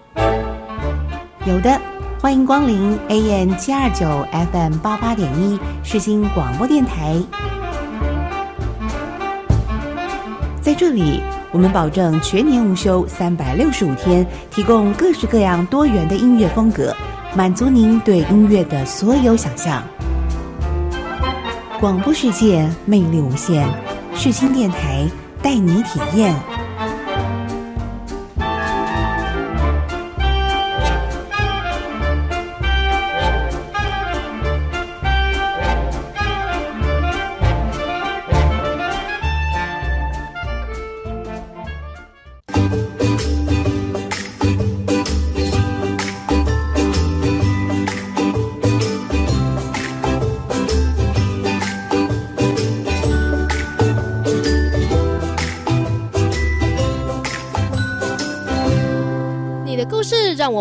[1.45, 1.81] 有的，
[2.21, 4.07] 欢迎光临 AM 七二九
[4.53, 7.21] FM 八八点一世新广播电台。
[10.63, 11.21] 在这里，
[11.51, 16.95] 我们保证全年无休，三百六十五天，提供各式各样多元的音乐风格，
[17.35, 19.83] 满足您对音乐的所有想象。
[21.81, 23.69] 广播世界魅力无限。
[24.15, 25.09] 视听电台
[25.43, 26.54] 带你体验。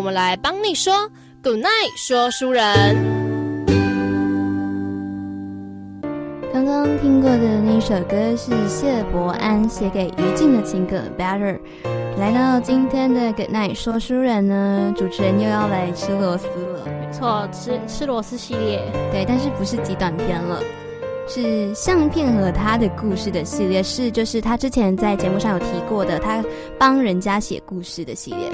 [0.04, 1.10] 们来帮你说
[1.42, 2.64] Good night，说书人。
[6.52, 11.58] 刚刚听过的那首歌是谢伯安写给于静的情歌《Better》。
[12.20, 16.86] 来到今天的 Good Night 说书人呢，主持人又要来吃螺丝了。
[16.86, 18.80] 没错，吃吃螺丝系列，
[19.12, 20.62] 对，但是不是极短片了。
[21.26, 26.44] 是相片和他的故事的系列，是就是他之前在节目上有提过的，他
[26.78, 28.52] 帮人家写故事的系列，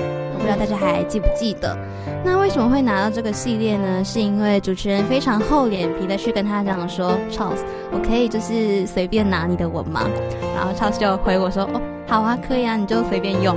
[0.49, 1.77] 知道大家还记不记得？
[2.25, 4.03] 那为什么会拿到这个系列呢？
[4.03, 7.59] 是因为主持人非常厚脸皮的去跟他讲说，Charles，
[7.91, 10.01] 我可以就是随便拿你的文吗？
[10.55, 13.55] 然后 chaos 就回我说，哦，好啊，可以啊，你就随便用。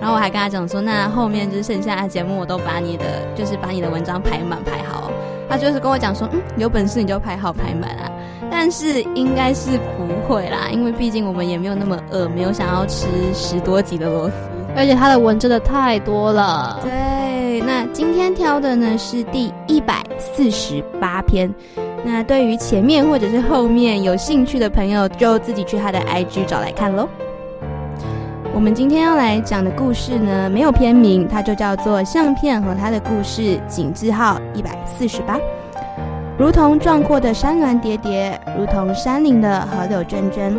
[0.00, 3.04] 然后我还跟他讲说，那后面就是剩下的节目，我都把你的
[3.36, 5.12] 就是把你的文章排满排好。
[5.46, 8.10] 他就是跟我讲说，嗯，有本事你就排好排满啊。
[8.50, 14.34] 但是应该是不会啦，因为毕竟我们也没有那么饿，没有想要吃十多集的螺丝，
[14.76, 16.78] 而且它的文真的太多了。
[16.82, 21.52] 对，那今天挑的呢是第一百四十八篇。
[22.02, 27.08] 那对于前面或者是后面有兴趣的朋友，就自己去他的 IG 找来看喽。
[28.54, 35.38] 我们今天要来讲的故事呢，没有片名，它就叫做《相片和他的故事》，井字号一百四十八。
[36.38, 40.54] 如同壮阔的山峦叠叠，如同山林的河流涓涓，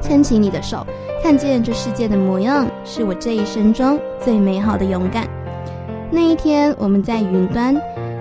[0.00, 0.84] 牵起你的手，
[1.26, 5.26] 看见这世界的模样，是我这一生中最美好的勇敢。
[6.08, 7.74] 那一天，我们在云端，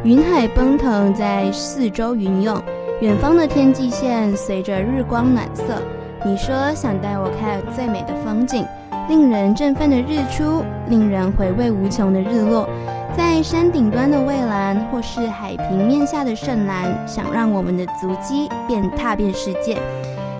[0.03, 2.59] 云海奔腾在四周云涌，
[3.01, 5.83] 远方的天际线随着日光暖色。
[6.25, 8.65] 你说想带我看最美的风景。
[9.07, 12.67] 令人振奋的日出，令人回味无穷的日落，
[13.15, 19.77] 在山顶端的蔚蓝，或是海平面下的圣蓝，想让我们的足迹便踏遍世界，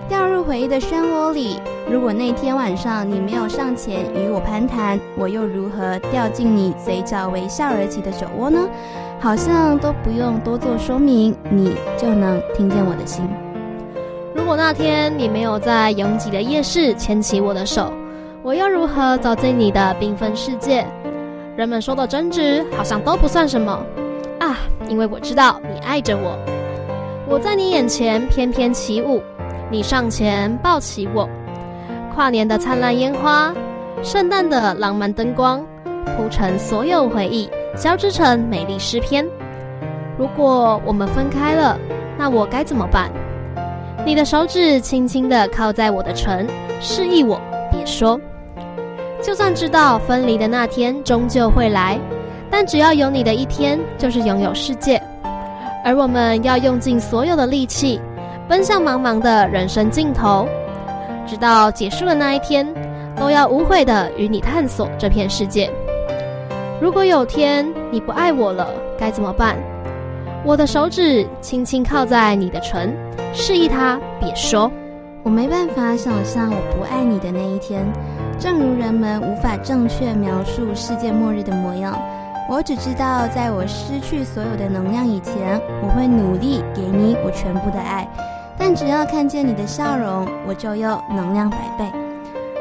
[0.07, 1.59] 掉入回忆的漩涡里。
[1.89, 8.59] 如果那天晚上你没有上前与我攀谈，我又如何掉进你嘴角微笑而起的酒窝呢？
[9.19, 13.27] 好像都不用多做说明，你就能听见我的心。
[14.35, 17.91] 如果那天你没有在拥挤的夜市牵起我的手。
[18.43, 20.85] 我又如何走进你的缤纷世界？
[21.55, 23.83] 人们说的争执好像都不算什么
[24.39, 24.55] 啊，
[24.87, 26.37] 因为我知道你爱着我。
[27.27, 29.19] 我在你眼前翩翩起舞，
[29.71, 31.27] 你上前抱起我。
[32.13, 33.53] 跨年的灿烂烟花，
[34.03, 35.65] 圣诞的浪漫灯光，
[36.15, 39.25] 铺成所有回忆，交织成美丽诗篇。
[40.17, 41.77] 如果我们分开了，
[42.17, 43.11] 那我该怎么办？
[44.05, 46.47] 你的手指轻轻地靠在我的唇，
[46.79, 47.41] 示意我
[47.71, 48.19] 别说。
[49.21, 51.99] 就算知道分离的那天终究会来，
[52.51, 55.01] 但只要有你的一天，就是拥有世界。
[55.83, 57.99] 而我们要用尽所有的力气，
[58.47, 60.47] 奔向茫茫的人生尽头，
[61.25, 62.67] 直到结束的那一天，
[63.15, 65.71] 都要无悔的与你探索这片世界。
[66.79, 68.67] 如果有天你不爱我了，
[68.99, 69.55] 该怎么办？
[70.43, 72.95] 我的手指轻轻靠在你的唇，
[73.33, 74.71] 示意他别说。
[75.23, 77.83] 我没办法想象我不爱你的那一天。
[78.37, 81.99] 正如人们无法正确描述世界末日的模样，
[82.47, 88.07] 我只知道，在我失去所有的能量以前，我会努力给你我全部的爱。
[88.57, 91.85] 但只要看见你的笑容，我就又能量百倍。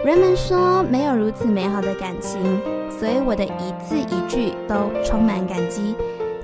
[0.04, 5.94] 人们说没有如此美好的感情，所以我的一字一句都充满感激。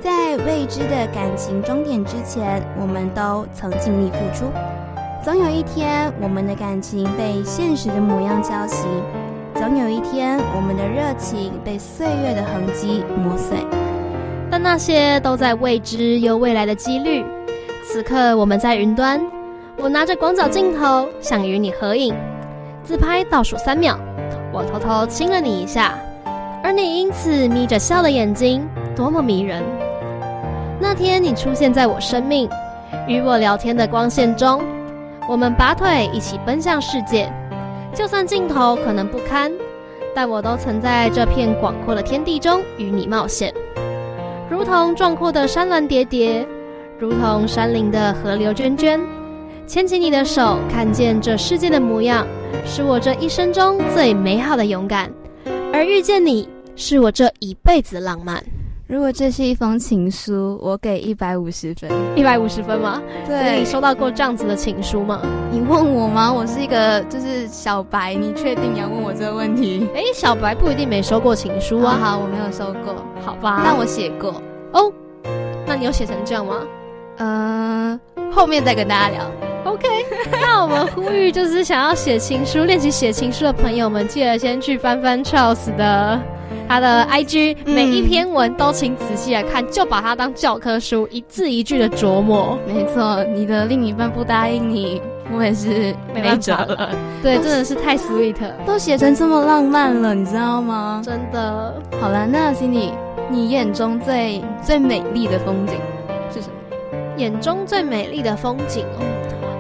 [0.01, 4.51] 在未知的感情终点之前，我们都曾尽力付出。
[5.23, 8.87] 总有一天，我们的感情被现实的模样浇熄；
[9.55, 13.59] 总有一天，我们的热情被岁月的痕迹磨碎。
[14.51, 17.23] 但那些都在未知又未来的几率。
[17.85, 19.21] 此刻，我们在云端，
[19.83, 22.15] 我拿着广角镜头想与你合影，
[22.85, 23.99] 自拍倒数三秒，
[24.53, 25.99] 我偷偷亲了你一下，
[26.63, 29.63] 而你因此眯着笑的眼睛，多么迷人。
[30.79, 32.47] 那天，你出现在我生命，
[33.09, 34.63] 与我聊天的光线中。
[35.27, 37.33] 我们拔腿一起奔向世界，
[37.95, 39.51] 就算尽头可能不堪，
[40.15, 43.51] 但我都曾在这片广阔的天地中与你冒险。
[44.51, 46.47] 如同壮阔的山峦叠叠，
[46.99, 49.01] 如同山林的河流涓涓，
[49.71, 52.27] 牵起你的手，看见这世界的模样，
[52.67, 55.09] 是我这一生中最美好的勇敢。
[55.73, 58.43] 而遇见你，是我这一辈子的浪漫。
[58.89, 61.89] 如果这是一封情书，我给一百五十分。
[62.17, 63.01] 一百五十分吗？
[63.25, 63.61] 对。
[63.61, 65.23] 你收到过这样子的情书吗？
[65.53, 66.33] 你问我吗？
[66.33, 69.87] 我是一个就是小白，你确定要问我这个问题？
[69.95, 71.97] 哎，小白不一定没收过情书啊。
[72.03, 73.07] 好，我没有收过。
[73.25, 73.63] 好吧。
[73.65, 74.43] 但我写过。
[74.73, 74.93] 哦，
[75.65, 76.57] 那你有写成这样吗？
[77.19, 78.01] 嗯，
[78.33, 79.50] 后面再跟大家聊。
[79.65, 79.87] OK，
[80.41, 86.21] 那我们呼吁就是想要写情书、练习写情书的朋友们，记得先去翻翻 Charles 的
[86.67, 92.59] 他的 IG，每一篇文都请仔细来看，就把它当教科书，一字一句的琢磨。
[92.67, 95.03] 没错，你的另一半不答应你，
[95.37, 96.91] 我也是没辙了。
[97.23, 101.03] 对，真的是太 sweet，都写成这么浪漫了，你知道吗？
[101.05, 101.75] 真的。
[102.01, 102.93] 好了，那 Cindy，
[103.29, 105.75] 你眼中最最美丽的风景
[106.33, 106.55] 是什么？
[107.17, 109.05] 眼中最美丽的风景哦。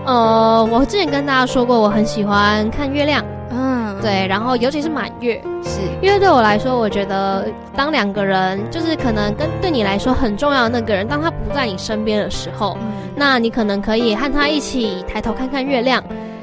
[0.07, 5.80] 呃，我之前跟大家说过，我很喜欢看月亮，嗯，对，然后尤其是满月，是。
[6.01, 7.46] 因为对我来说，我觉得
[7.76, 12.76] 当两个人就是可能跟对你来说很重要的那个人，当他不在你身边的时候，
[13.14, 16.03] 那你可能可以和他一起抬头看看月亮。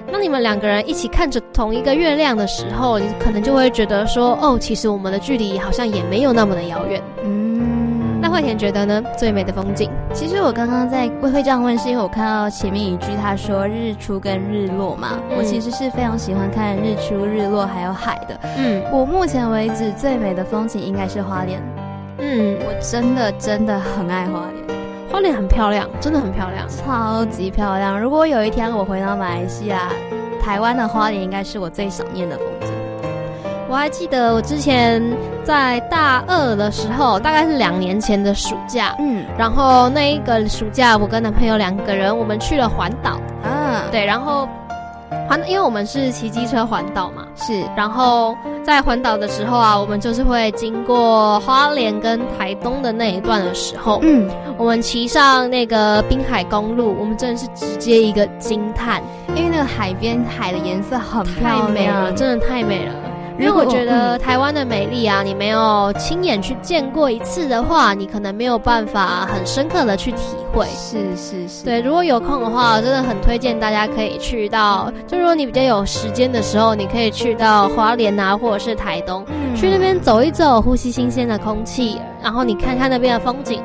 [0.10, 7.57] 当你们两个人一起看着同一个月亮的时候，你可能就会觉得说，哦，其实我们的距离好像也没有那么的遥远，嗯。
[8.38, 9.04] 那慧田觉得呢？
[9.18, 15.20] 最美的风景，其实我刚刚在会会这样问，是因为我看到前面一句他说日出跟日落嘛。
[15.36, 18.40] 我其实是非常喜欢看日出、日落还有海的。
[18.60, 21.60] 嗯，我目前为止最美的风景应该是花莲。
[22.20, 24.78] 嗯，我真的真的很爱花莲，
[25.12, 28.00] 花莲很漂亮，真的很漂亮，超级漂亮。
[28.00, 29.92] 如果有一天我回到马来西亚，
[30.40, 32.68] 台湾的花莲应该是我最想念的风景。
[33.70, 35.04] 我还记得我之前
[35.44, 44.48] 在大二的时候，大概是两年前的暑假，嗯，然后那一个暑假，我跟男朋友两个人，我们去了环岛，啊，对，然后
[45.28, 59.02] 环，因为我们是骑机车环岛嘛，是，然后在环岛的时候啊，我们就是会经过花莲跟台东的那一段的时候，嗯，我们骑上那个滨海公路，我们真的是直接一个惊叹，
[59.36, 62.94] 因为那个海边海的颜色很太美了，真的太美了。
[63.38, 70.22] 如果觉得台湾的美丽啊，你没有亲眼去见过一次的话，你可能没有办法很深刻的去体
[70.52, 70.66] 会。
[70.66, 71.80] 是是是，对。
[71.80, 79.24] 如果有空的话，真的很推荐大家可以去到，就如果你比较有时间的时候，你可以去到花莲啊，或者是台东，
[79.56, 83.62] 去那边走一走，呼吸新鲜的空气，然后你看看那边的风景，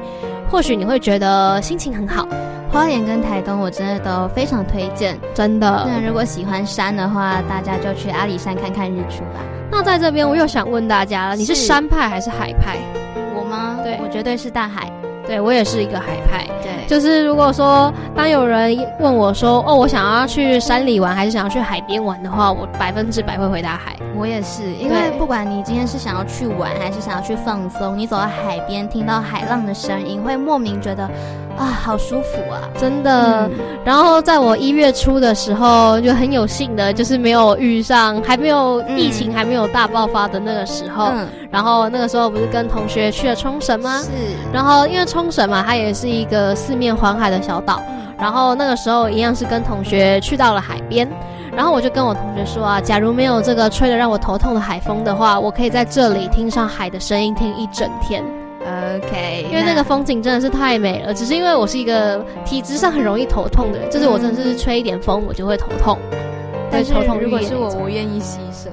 [0.51, 2.29] 或许你会觉得心情很好。
[2.73, 5.87] 花莲跟台东，我真的都非常推荐，真的。
[5.87, 9.45] 那如果喜欢山的话，大家就去阿里山看看日出吧。
[9.71, 12.79] 那在这边，我又想问大家了，你是山派还是海派？
[13.37, 13.79] 我吗？
[13.85, 14.91] 对，我绝对是大海。
[15.25, 16.45] 对我也是一个海派。
[16.63, 23.95] 对，就是如果说当有人问我说，哦，我想要去山里玩，还是想要去海边玩的话，我百分之百会回答海。
[24.17, 31.09] 我也是，因为不管你今天是想要去玩，还是想要去放松，你走到海边，听到海浪的声音，会莫名觉得。
[31.57, 33.49] 啊，好舒服啊，真的。
[33.85, 41.13] 然后在我一月初的时候，就很有幸的，就是没有遇上，还没有疫情还没有大爆发的那个时候。
[41.51, 44.01] 然后那个时候不是跟同学去了冲绳吗？
[44.03, 44.09] 是。
[44.53, 47.81] 然后因为冲绳嘛，它也是一个四面环海的小岛。
[48.19, 51.09] 然后那个时候一样是跟同学去到了海边。
[51.55, 58.25] 然后我就跟我同学说啊，假如没有这个吹得让我头痛的海风的话，我可以在这里听上海的声音听一整天。
[58.65, 65.99] OK，因为那个风景真的是太美了，只是因为我是一个体质上很容易头痛的人，就是我真的是吹一点风我就会头痛。
[66.71, 68.69] 但是头痛如果是我，我愿意牺牲。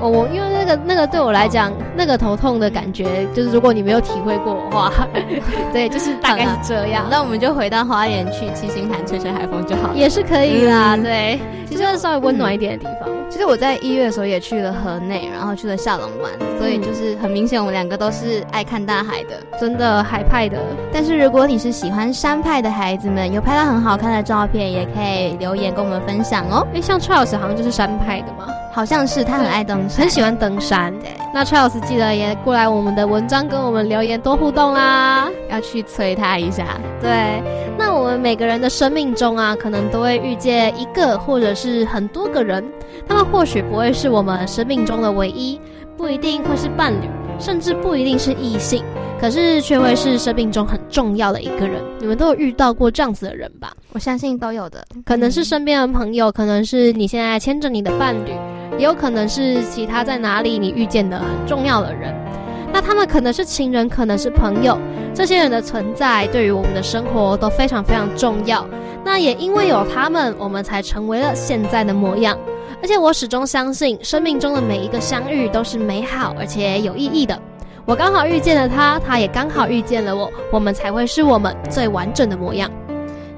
[0.00, 4.92] 哦，我因为那个那个对我来讲，那个头痛的感觉，就是如果你没有体会过的话，
[5.72, 7.06] 对，就是大概是这样。
[7.10, 10.96] 那我们就回到花园去七星潭吹吹海风就好，也是可以啦。
[10.96, 11.38] 对，
[11.68, 13.08] 其实稍微温暖一点的地方。
[13.28, 20.58] 其实我在一月的时候也去了河内，然后去了下龙湾，所以就是很明显我们两个都是爱看大海的，真的海派的。
[20.92, 26.66] 但是如果你是喜欢山派的孩子们，有拍到很好看的照片，也可以留言跟我们分享哦。
[26.74, 28.48] 哎，像 Charles 好像就是山派的嘛。
[28.72, 30.92] 好像是他很爱登山，很喜欢登山。
[31.00, 36.80] 对，那 Charles 记得也过来我们的文章跟我们留言多互动啦，要去催他一下。
[37.00, 37.42] 对，
[37.76, 42.64] 那我们每个人的生命中啊，可能都会遇见一个或者是很多个人，
[43.08, 45.60] 他们或许不会是我们生命中的唯一，
[45.96, 47.08] 不一定会是伴侣，
[47.38, 48.84] 甚至不一定是异性。
[49.20, 53.70] 可是却会是生命中很重要的一个人，你们都有遇到过这样子的人吧？
[53.92, 58.30] 我相信都有的，可能是身边的朋友，可能是你现在牵着你的伴侣，
[58.78, 62.14] 也有可能是其他在哪里你遇见的很重要的人。
[62.72, 64.78] 那他们可能是情人，可能是朋友，
[65.12, 68.64] 这些人的存在对于我们的生活都非常非常重要。
[69.04, 72.38] 那也因为有他们，我们才成为了现在的模样。
[72.80, 77.36] 而且我始终相信，生命中的每一个相遇都是美好而且有意义的。
[77.84, 82.70] 我刚好遇见了他，他也刚好遇见了我，我们才会是我们最完整的模样。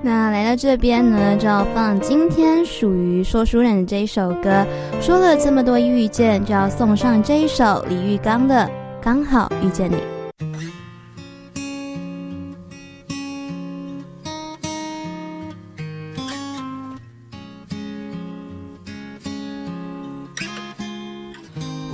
[0.05, 4.67] 那来到这边呢就要放今天属于说书人的这一首歌。
[5.01, 8.69] 说了这么多遇见就要送上这一首李玉刚的
[9.01, 9.97] 刚好遇见你。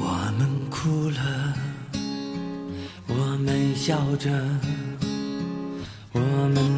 [0.01, 1.55] 我们哭了
[3.07, 4.31] 我们笑着
[6.13, 6.78] 我们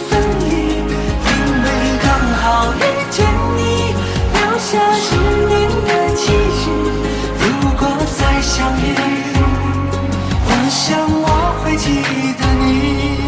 [2.75, 3.25] 遇见
[3.57, 3.93] 你
[4.33, 5.15] 留下十
[5.47, 6.27] 年的期
[6.59, 6.69] 许。
[7.39, 7.87] 如果
[8.17, 8.95] 再相遇
[10.45, 12.01] 我想我会记
[12.39, 13.20] 得你。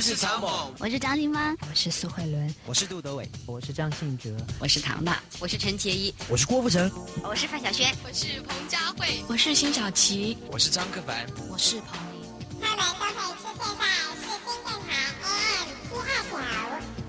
[0.00, 4.30] 是曹猛，我是张金芳，我是苏慧伦，我是杜德伟，我是张信哲，
[4.60, 6.88] 我是唐娜，我是陈洁仪，我是郭富城，
[7.24, 12.28] 我是范晓萱，我是彭佳慧，我是辛晓琪，我是张克凡，我是彭林。
[12.60, 13.84] 他们都会出现在
[14.14, 14.94] 是新电台
[15.26, 16.46] AM 七二九，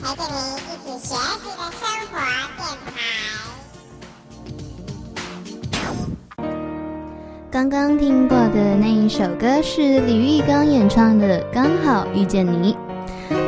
[0.01, 1.85] 陪着你一起学习的生
[2.57, 3.18] 活电台。
[7.51, 12.75] 刚刚听过的那一首歌是李玉刚演唱的《刚好遇见你》。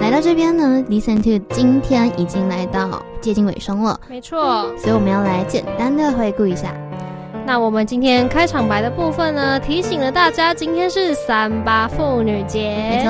[0.02, 6.74] 来到这边呢，Listen to 今天已经来到接近尾声了，没错，所以我们要来简单的回顾一下。
[7.46, 13.08] 那我们今天开场白的部分呢，提醒了大家，今天是三八妇女节，没错。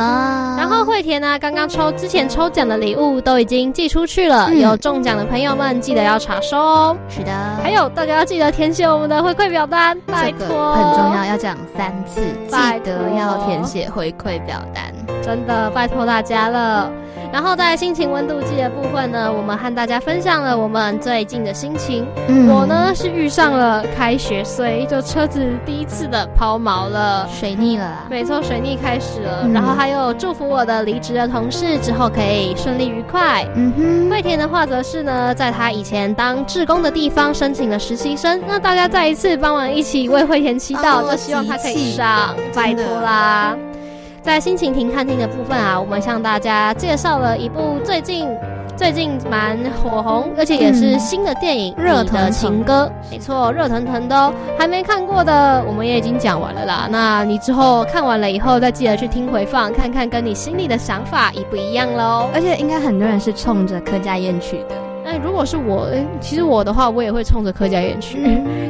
[0.57, 6.97] 然后惠田呢，刚刚抽之前抽奖的礼物都已经寄出去了，有中奖的朋友们记得要查收哦。
[7.07, 16.89] 是的，还有大家要记得填写我们的回馈表单，拜托，很重要，要讲三次，记得要填写回馈表单，真的拜托大家了。
[17.31, 22.05] 然后在心情温度计的部分呢，我们和大家分享了我们最近的心情。
[22.49, 28.05] 我呢是遇上了开学岁，就车子第一次的抛锚了，水逆了。
[28.09, 29.47] 没错，水逆开始了。
[29.53, 33.47] 然后还有祝福我的离职的同事之后可以顺利愉快。
[33.55, 34.09] 嗯哼。
[34.09, 43.55] 惠田的话则是呢，在他以前当志工的地方申请了实习生，那大家再一次帮忙一起为惠田祈祷，就希望他可以上，拜托啦。
[44.21, 48.29] 在心情停看厅的部分啊，我们向大家介绍了一部最近
[48.77, 52.91] 最近蛮火红，而且也是新的电影《热的情歌》。
[53.11, 56.87] 没错，热腾腾的哦，还没看过的，我们也已经讲完了啦。
[56.89, 62.29] 那你之后看完了以后，再记得去听回放，看看跟你心里的想法一不一样喽。
[62.33, 64.75] 而且应该很多人是冲着柯佳燕去的。
[65.03, 68.19] 哎，如果是我，其实我的话，我也会冲着柯佳燕去。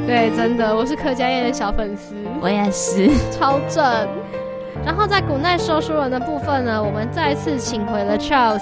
[0.07, 2.15] 对，真的，我是柯佳燕的小粉丝。
[2.41, 3.83] 我也是，超正。
[4.85, 8.61] 然后在古奈说书人的部分呢，我们再次请回了 Charles。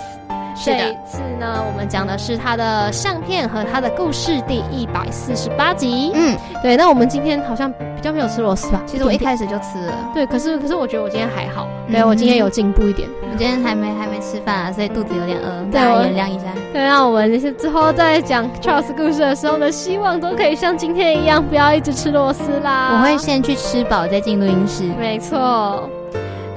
[0.62, 6.12] 这一次呢，我们讲的是他的相片和他的故事第一百四十八集。
[6.14, 6.76] 嗯，对。
[6.76, 8.82] 那我们今天好像比较没有吃螺丝吧？
[8.86, 9.94] 其实我一开始就吃了。
[10.14, 11.66] 对，可是可是我觉得我今天还好。
[11.90, 13.08] 对我今天有进步一点。
[13.22, 16.48] 我今天还没还没吃饭啊，所以肚子有点饿，大家原谅一下。
[16.74, 22.96] 对，那我们就是之后在讲 Charles 故事的时候呢，希望都可以像今天一样，不要一直吃螺丝啦。
[22.96, 24.84] 我会先去吃饱再进录音室。
[25.00, 25.90] 没错。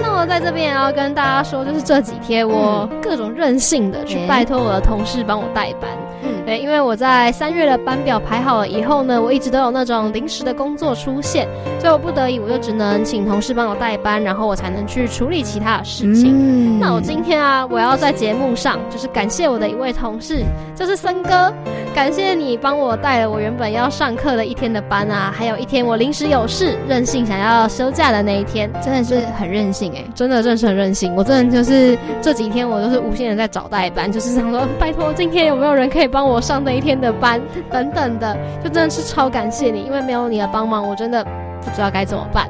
[0.03, 5.89] 那我在这边也要跟大家说，就是这几天我各种任性的去拜托我的同事帮我代班。
[6.23, 11.49] 嗯，对，因为我在三月的班表排好了以后呢，我一直都有那种临时的工作出现，
[11.81, 16.79] 所以我不得已我就只能请同事帮我代班，然后我才能去处理其他的事情。
[16.79, 20.45] 那我今天啊，我要在节目上就是感谢我的一位同事，
[20.77, 21.53] 就是森哥，
[21.95, 31.13] 感谢你帮我带了我原本要上课的一天的班啊，还有一天我临时有事任性想要休假的那一天，真的是很任性哎，真的真是很任性。
[31.17, 36.12] 我真的就是这几天我都是无限的在找代班，就是想说拜托今天有没有人可以。
[36.13, 37.41] 帮我上那一天的班，
[37.71, 42.47] 等等的，就真的是超感谢你，因为没有你的帮忙，我真的不知道该怎么办。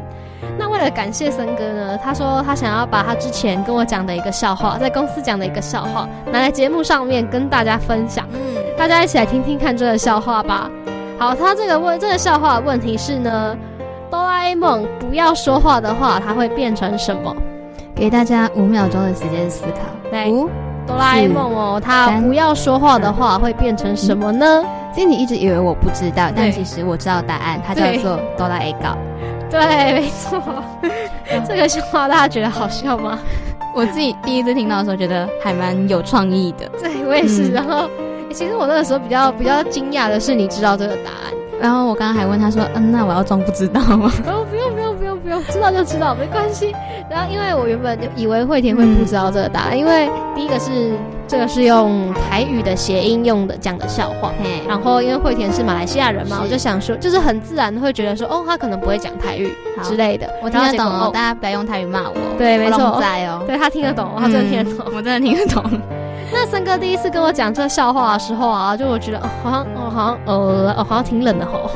[0.58, 8.26] 那为了感谢森哥呢，他说他想要把他之前跟我讲的一个笑话，在公司讲的一个笑话，拿来节目上面跟大家分享。
[8.32, 8.40] 嗯，
[8.76, 10.68] 大家一起来听听看这个笑话吧。
[11.16, 13.56] 好，他这个问这个笑话的问题是呢，
[14.10, 17.34] 哆啦 A 梦不要说话的话，它会变成什么？
[17.94, 20.28] 给大家五秒钟的时间思考。
[20.28, 20.50] 五。
[20.86, 24.64] 哆啦 A 梦哦，他不要说话的话会变成什么呢？
[24.94, 28.96] 其实你一直以为我不知道，但其实我知道答案，它叫做哆啦 A 告。
[29.50, 30.42] 对，没错。
[31.46, 33.18] 这个笑话大家觉得好笑吗？
[33.74, 36.68] 我自己第一次听到的时候觉得还蛮有创意的。
[36.78, 37.50] 对，我也是。
[37.50, 37.88] 然后，
[38.30, 41.32] 其实我那个时候比较比较惊讶的是，你知道这个答案。
[41.58, 44.61] 然后我刚刚还问他说：“嗯，那我要装不知道吗？”哦，不用不
[45.42, 46.74] 知道就知道，没关系。
[47.08, 50.92] 然后因为我原本就以为惠田会不知道这个答案，因为第一个是
[51.28, 54.32] 这个是用台语的谐音用的讲的笑话，
[54.66, 59.52] 然后因为惠田是马来西亚人嘛，我就想说，就是很自然的会觉得说，哦，他可能不会讲台语
[59.82, 60.28] 之类的。
[60.42, 62.14] 我听得懂哦，大家不要用台语骂我。
[62.38, 65.62] 对，没错，在哦，对他听得懂，他真的听得懂，我真的听得懂。
[66.32, 71.70] 那森哥第一次跟我讲这个笑话的时候啊，就我觉得好像哦，好像呃，哦，好像挺冷的吼。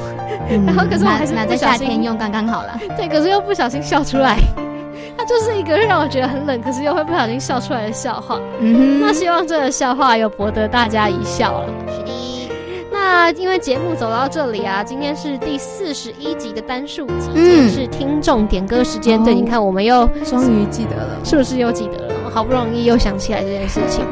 [0.49, 2.79] 然后可是我还是拿在夏天用刚刚好了。
[2.97, 4.39] 对，可是又不小心笑出来。
[5.19, 8.39] 它就是一个让我觉得很冷，可是又会不小心笑出来的笑话。
[8.61, 11.69] 嗯哼那希望这个笑话有博得大家一笑了。
[11.89, 12.51] 是的。
[12.93, 19.23] 那因为节目走到这里啊，今天是第四十一集的单数集，嗯，是听众点歌时间。
[19.25, 22.15] 对，你看我们又终于记得了，是不是又记得了？
[22.31, 24.05] 好不容易又想起来这件事情。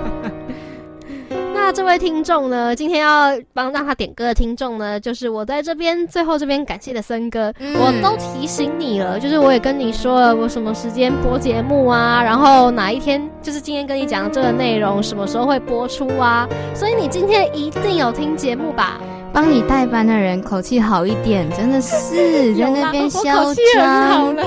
[1.74, 2.72] 那这位听众呢？
[2.76, 16.48] 今天要帮让他点歌的听众呢，就是我在这边最后这边感谢的森哥，我都提醒你了，就是我也跟你说了，我什么时间播节目啊，然后哪一天就是今天跟你讲这个内容，什么时候会播出啊？
[16.76, 19.00] 所以你今天一定有听节目吧？
[19.32, 23.44] 帮你代班的人口气好一点，真的是 在那边嚣张。
[23.46, 24.46] 口气很好了，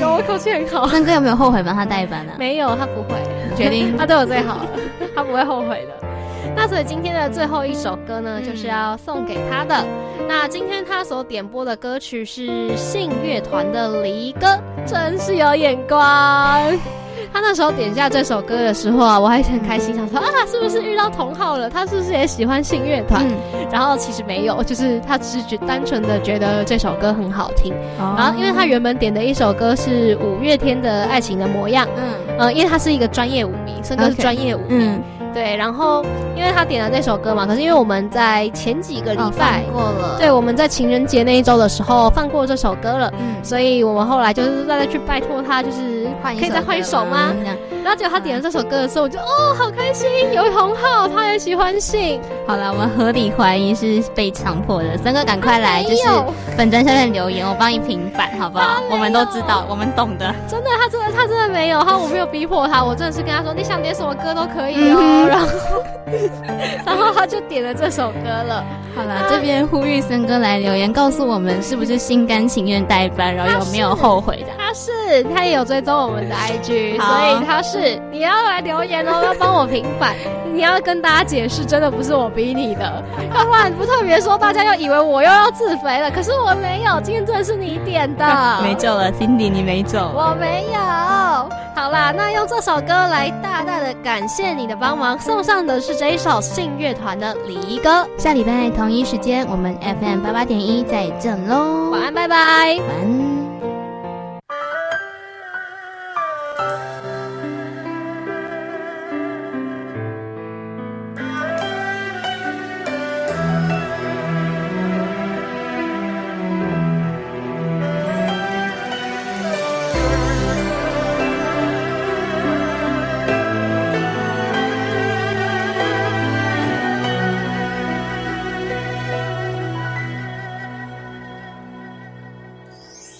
[0.00, 0.88] 有我口气很好。
[0.88, 2.34] 森哥有没有后悔帮他代班啊？
[2.36, 3.22] 没有，他不会，
[3.56, 4.66] 决定 他对我最好了，
[5.14, 6.05] 他不会后悔的。
[6.56, 9.84] 那所以今天的最后一首歌呢，就是要送给他的。
[10.26, 14.46] 那今天他所点播的歌曲是信乐团的《离歌》，
[14.86, 15.98] 真是有眼光。
[17.32, 21.68] 他那时候点下这首歌的时候啊，我还很开心，想说啊，是不是遇到同好了？
[21.68, 23.26] 他是不是也喜欢信乐团？
[23.70, 27.74] 然后其实没有，就是他只是觉单纯的觉得这首歌很好听。
[27.98, 34.98] 然后因为他原本点的一首歌是五月天的《爱情的模样》，嗯，呃，因为他是一个专业舞迷，甚至是专业舞迷。
[35.36, 36.02] 对，然后
[36.34, 47.32] 因为他点了那首歌嘛，可是因为我们在前几个礼拜过了，对，我们在情人节那一周的时候放过这首歌了，嗯，所以我们后来就是再去拜托他，就是可以再换一首吗？
[47.84, 52.20] 然后结果他点了这首歌的时候，我就哦，好开心，有同好，他也喜欢信。
[52.46, 56.02] 好了，我们合理怀疑是被强迫的，三哥赶快来，就是
[56.56, 58.82] 本专下面留言，我帮你平反，好不好？
[58.90, 60.34] 我们都知道，我们懂的。
[60.48, 65.26] 真的，他真的，他真的没有，他我没有逼迫他，我真的是跟他说，你想点什么歌都可以哦。
[65.28, 65.46] 然后，
[66.86, 68.64] 然后他就点了这首歌了。
[68.96, 74.48] 好了，这边呼吁森哥来留言，告诉我们是不是心甘情愿代班，然后有没有后悔的？
[74.56, 78.00] 他是，他也有追踪我们的 IG，所以他是。
[78.10, 80.14] 你要来留言哦， 要帮我平反，
[80.52, 83.02] 你要跟大家解释，真的不是我逼你的。
[83.34, 86.10] 要不然不特别说，大家又以为我又要自肥了。
[86.10, 88.60] 可是我没有，今天真的是你点的。
[88.62, 90.12] 没救了，Cindy，你没走。
[90.14, 90.80] 我没有。
[91.74, 97.90] 好啦，那用这首歌来大大的感谢你的帮忙，送上的是这一首信乐团的《离歌》。
[98.16, 101.90] 下礼拜同一时间，我们 FM 八八点一再见喽。
[101.90, 102.36] 晚安，拜拜。
[102.36, 103.35] 晚安。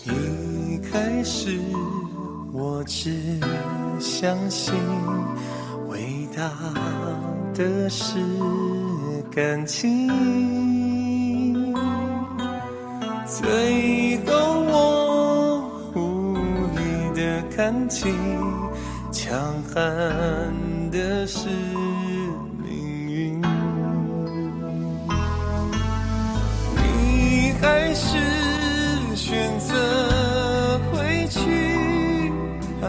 [0.04, 2.05] 一开始。
[2.58, 3.38] 我只
[4.00, 4.74] 相信，
[5.88, 6.50] 伟大
[7.52, 8.18] 的是
[9.30, 10.08] 感情。
[13.26, 14.32] 最后
[14.72, 15.60] 我
[15.94, 16.34] 无
[16.74, 16.80] 力
[17.14, 18.14] 的看清，
[19.12, 21.48] 强悍的是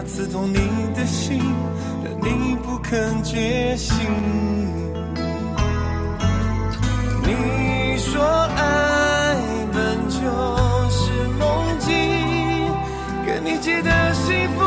[0.08, 0.58] 刺痛你
[0.94, 1.38] 的心，
[2.02, 3.94] 但你不肯觉醒。
[7.22, 8.24] 你说
[8.56, 9.36] 爱
[9.72, 10.18] 本就
[10.90, 11.92] 是梦境，
[13.24, 13.38] 给。
[13.44, 14.64] 你记得幸福，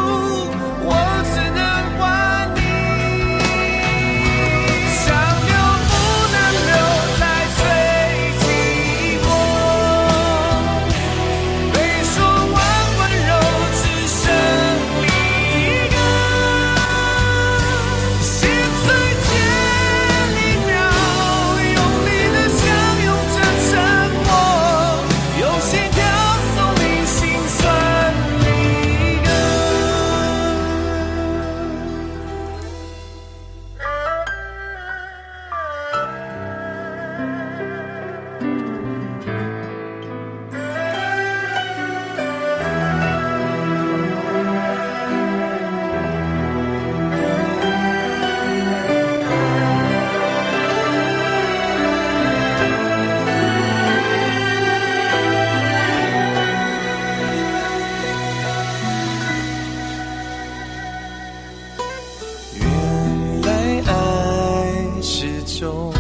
[65.62, 65.94] 动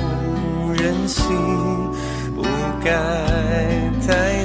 [0.73, 1.23] 人心
[2.35, 2.41] 不
[2.83, 2.91] 该
[4.07, 4.40] 太